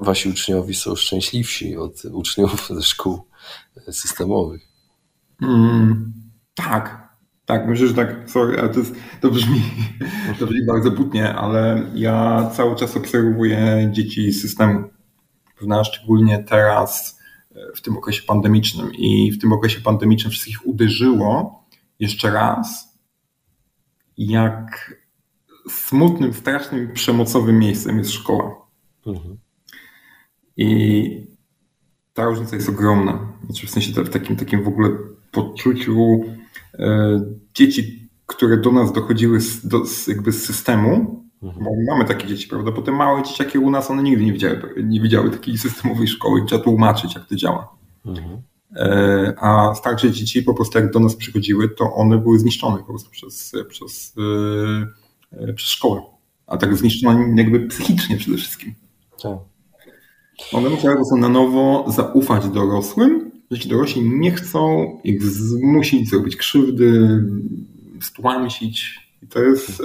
wasi 0.00 0.28
uczniowie 0.28 0.74
są 0.74 0.96
szczęśliwsi 0.96 1.76
od 1.76 2.04
uczniów 2.04 2.68
ze 2.68 2.82
szkół 2.82 3.31
systemowych. 3.90 4.68
Mm, 5.42 6.12
tak, 6.54 7.08
tak, 7.46 7.68
myślę, 7.68 7.86
że 7.86 7.94
tak, 7.94 8.30
sorry, 8.30 8.60
ale 8.60 8.68
to, 8.68 8.78
jest, 8.78 8.94
to, 9.20 9.30
brzmi, 9.30 9.62
to 10.38 10.46
brzmi 10.46 10.66
bardzo 10.66 10.90
butnie, 10.90 11.34
ale 11.34 11.90
ja 11.94 12.50
cały 12.54 12.76
czas 12.76 12.96
obserwuję 12.96 13.88
dzieci 13.92 14.32
systemu, 14.32 14.90
prawda? 15.56 15.84
szczególnie 15.84 16.44
teraz 16.44 17.20
e, 17.54 17.76
w 17.76 17.80
tym 17.80 17.96
okresie 17.96 18.22
pandemicznym 18.22 18.94
i 18.94 19.32
w 19.32 19.40
tym 19.40 19.52
okresie 19.52 19.80
pandemicznym 19.80 20.30
wszystkich 20.30 20.66
uderzyło 20.66 21.62
jeszcze 21.98 22.30
raz, 22.30 22.98
jak 24.16 24.94
smutnym, 25.68 26.34
strasznym, 26.34 26.92
przemocowym 26.92 27.58
miejscem 27.58 27.98
jest 27.98 28.10
szkoła. 28.10 28.66
Mhm. 29.06 29.38
I 30.56 31.31
ta 32.14 32.24
różnica 32.24 32.56
jest 32.56 32.68
ogromna. 32.68 33.18
Znaczy 33.44 33.66
w 33.66 33.70
sensie 33.70 34.04
w 34.04 34.10
takim, 34.10 34.36
takim 34.36 34.64
w 34.64 34.68
ogóle 34.68 34.90
poczuciu 35.30 36.24
e, 36.74 37.20
dzieci, 37.54 38.08
które 38.26 38.56
do 38.56 38.72
nas 38.72 38.92
dochodziły 38.92 39.40
z, 39.40 39.66
do, 39.66 39.86
z, 39.86 40.06
jakby 40.06 40.32
z 40.32 40.44
systemu, 40.44 41.22
mhm. 41.42 41.64
bo 41.64 41.70
mamy 41.92 42.04
takie 42.04 42.26
dzieci, 42.26 42.48
prawda? 42.48 42.72
Potem 42.72 42.96
małe 42.96 43.22
dzieciaki 43.22 43.58
u 43.58 43.70
nas, 43.70 43.90
one 43.90 44.02
nigdy 44.02 44.24
nie 44.24 44.32
widziały, 44.32 44.74
nie 44.84 45.00
widziały 45.00 45.30
takiej 45.30 45.58
systemowej 45.58 46.08
szkoły, 46.08 46.44
trzeba 46.46 46.64
tłumaczyć, 46.64 47.14
jak 47.14 47.26
to 47.26 47.36
działa. 47.36 47.76
Mhm. 48.06 48.42
E, 48.76 49.34
a 49.38 49.74
starsze 49.74 50.10
dzieci 50.10 50.42
po 50.42 50.54
prostu 50.54 50.78
jak 50.78 50.92
do 50.92 51.00
nas 51.00 51.16
przychodziły, 51.16 51.68
to 51.68 51.94
one 51.94 52.18
były 52.18 52.38
zniszczone 52.38 52.78
po 52.78 52.84
prostu 52.84 53.10
przez, 53.10 53.52
przez, 53.68 54.14
e, 55.32 55.52
przez 55.52 55.68
szkołę. 55.68 56.02
A 56.46 56.56
tak 56.56 56.76
zniszczone 56.76 57.42
jakby 57.42 57.60
psychicznie 57.60 58.16
przede 58.16 58.36
wszystkim. 58.36 58.74
Tak. 59.22 59.51
One 60.52 60.70
musiały 60.70 60.96
po 60.96 61.16
na 61.16 61.28
nowo 61.28 61.84
zaufać 61.88 62.48
dorosłym, 62.48 63.30
że 63.50 63.58
ci 63.58 63.68
dorośli 63.68 64.02
nie 64.02 64.30
chcą 64.30 64.86
ich 65.04 65.22
zmusić, 65.22 66.10
zrobić 66.10 66.36
krzywdy, 66.36 67.24
stłamsić. 68.02 69.00
I 69.22 69.26
to 69.26 69.42
jest 69.42 69.80
e, 69.80 69.84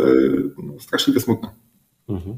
no, 0.64 0.80
straszliwie 0.80 1.20
smutne. 1.20 1.50
Mhm. 2.10 2.38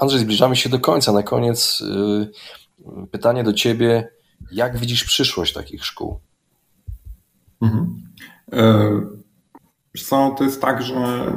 Andrzej, 0.00 0.20
zbliżamy 0.20 0.56
się 0.56 0.68
do 0.68 0.80
końca. 0.80 1.12
Na 1.12 1.22
koniec 1.22 1.82
pytanie 3.10 3.44
do 3.44 3.52
ciebie 3.52 4.08
jak 4.52 4.78
widzisz 4.78 5.04
przyszłość 5.04 5.52
takich 5.52 5.84
szkół? 5.84 6.20
Mhm. 7.60 8.02
E, 8.52 9.00
co, 9.94 10.34
to 10.38 10.44
jest 10.44 10.60
tak, 10.60 10.82
że 10.82 11.32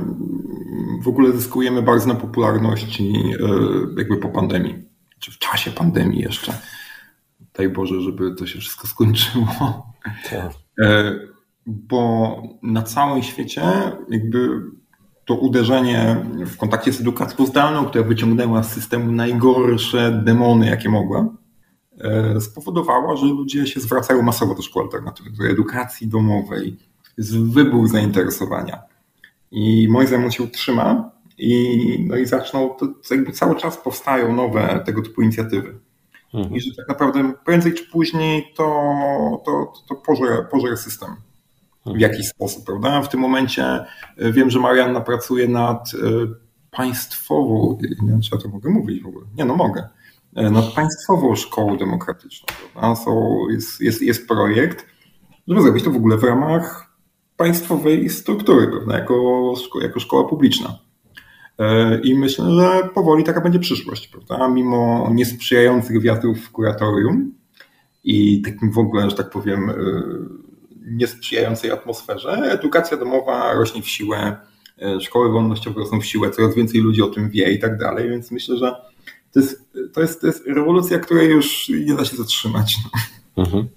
w 1.04 1.08
ogóle 1.08 1.32
zyskujemy 1.32 1.82
bardzo 1.82 2.08
na 2.08 2.16
popularności 2.16 3.14
e, 3.14 3.48
jakby 3.98 4.18
po 4.18 4.30
pandemii, 4.30 4.76
czy 5.20 5.32
w 5.32 5.38
czasie 5.38 5.72
pandemii 5.72 6.22
jeszcze. 6.22 6.54
Daj 7.54 7.70
Boże, 7.70 8.02
żeby 8.02 8.36
to 8.36 8.48
się 8.48 8.60
wszystko 8.60 8.88
skończyło. 8.88 9.86
Tak. 10.30 10.52
E, 10.82 11.16
bo 11.66 12.42
na 12.64 12.82
całym 12.82 13.24
świecie 13.24 13.62
jakby 14.10 14.62
to 15.26 15.36
uderzenie 15.36 16.26
w 16.46 16.58
kontakcie 16.58 16.94
z 16.94 17.02
edukacją 17.02 17.46
zdalną, 17.46 17.86
która 17.86 18.04
wyciągnęła 18.04 18.64
z 18.64 18.74
systemu 18.74 19.12
najgorsze 19.12 20.22
demony, 20.26 20.68
jakie 20.68 20.90
mogła, 20.90 21.30
E, 22.02 22.42
spowodowała, 22.42 23.16
że 23.16 23.26
ludzie 23.26 23.68
się 23.68 23.80
zwracają 23.80 24.22
masowo 24.22 24.56
do 24.56 24.62
szkół 24.62 24.82
alternatywnych, 24.82 25.38
do 25.38 25.44
edukacji 25.44 26.08
domowej. 26.08 26.78
Jest 27.18 27.40
wybór 27.40 27.88
zainteresowania. 27.88 28.82
I 29.52 29.88
moim 29.90 30.08
zdaniem 30.08 30.26
on 30.26 30.32
się 30.32 30.44
utrzyma 30.44 31.12
i, 31.38 32.06
no 32.08 32.16
i 32.16 32.26
zaczną, 32.26 32.70
to, 32.70 32.88
to 32.88 33.16
jakby 33.16 33.32
cały 33.32 33.56
czas 33.56 33.78
powstają 33.78 34.36
nowe 34.36 34.84
tego 34.86 35.02
typu 35.02 35.22
inicjatywy. 35.22 35.80
Mhm. 36.34 36.56
I 36.56 36.62
że 36.62 36.76
tak 36.76 36.88
naprawdę 36.88 37.34
prędzej 37.46 37.74
czy 37.74 37.84
później 37.92 38.54
to, 38.56 38.66
to, 39.46 39.74
to, 39.90 39.96
pożre, 39.96 40.46
pożre 40.52 40.78
system 40.78 41.10
w 41.86 41.88
mhm. 41.88 42.00
jakiś 42.00 42.28
sposób, 42.28 42.66
prawda? 42.66 43.02
W 43.02 43.10
tym 43.10 43.20
momencie 43.20 43.64
e, 44.18 44.32
wiem, 44.32 44.50
że 44.50 44.60
Marianna 44.60 45.02
pracuje 45.02 45.48
nad 45.48 45.92
e, 45.94 45.98
państwową, 46.72 47.78
nie 47.82 48.12
wiem, 48.12 48.22
czy 48.22 48.30
ja 48.36 48.42
to 48.42 48.50
mogę 48.50 48.70
mówić 48.70 49.04
w 49.04 49.08
ogóle. 49.08 49.26
Nie, 49.38 49.46
no 49.46 49.56
mogę 49.56 49.90
E, 50.36 50.50
nad 50.50 50.74
państwową 50.74 51.36
szkołą 51.36 51.78
demokratyczną. 51.78 52.48
Są, 52.96 53.40
jest, 53.50 53.82
jest, 53.82 54.02
jest 54.02 54.28
projekt, 54.28 54.86
żeby 55.48 55.62
zrobić 55.62 55.84
to 55.84 55.92
w 55.92 55.96
ogóle 55.96 56.18
w 56.18 56.24
ramach 56.24 56.96
państwowej 57.38 58.10
struktury, 58.10 58.68
prawda? 58.68 59.00
Jako, 59.00 59.54
jako 59.82 60.00
szkoła 60.00 60.24
publiczna. 60.24 60.80
E, 61.60 62.00
I 62.00 62.16
myślę, 62.16 62.56
że 62.56 62.90
powoli 62.94 63.24
taka 63.24 63.42
będzie 63.42 63.60
przyszłość, 63.60 64.08
prawda? 64.08 64.48
Mimo 64.48 65.10
niesprzyjających 65.14 66.02
wiatrów 66.02 66.40
w 66.40 66.52
kuratorium 66.52 67.34
i 68.04 68.42
takim 68.42 68.72
w 68.72 68.78
ogóle, 68.78 69.10
że 69.10 69.16
tak 69.16 69.30
powiem, 69.30 69.70
e, 69.70 69.74
niesprzyjającej 70.86 71.72
atmosferze, 71.72 72.32
edukacja 72.32 72.98
domowa 72.98 73.54
rośnie 73.54 73.82
w 73.82 73.90
siłę, 73.90 74.38
szkoły 75.02 75.32
wolnościowe 75.32 75.80
rosną 75.80 76.02
w 76.02 76.06
siłę, 76.06 76.32
coraz 76.32 76.56
więcej 76.56 76.82
ludzi 76.82 77.02
o 77.02 77.08
tym 77.08 77.30
wie 77.30 77.52
i 77.52 77.60
tak 77.60 77.78
dalej, 77.78 78.10
więc 78.10 78.32
myślę, 78.32 78.58
że 78.58 78.76
to 79.34 79.40
jest, 79.40 79.74
to 79.94 80.02
jest, 80.02 80.22
to 80.22 80.28
jest 80.28 80.48
rewolucja, 80.48 81.00
której 81.00 81.30
już 81.30 81.70
nie 81.70 81.94
da 81.94 82.06
się 82.06 82.18
zatrzymać. 82.18 82.78
Mhm. 83.38 83.68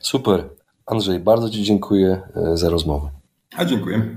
Super. 0.00 0.48
Andrzej, 0.86 1.20
bardzo 1.20 1.50
Ci 1.50 1.62
dziękuję 1.62 2.20
e, 2.36 2.56
za 2.56 2.70
rozmowę. 2.70 3.10
A 3.56 3.64
dziękuję. 3.64 4.16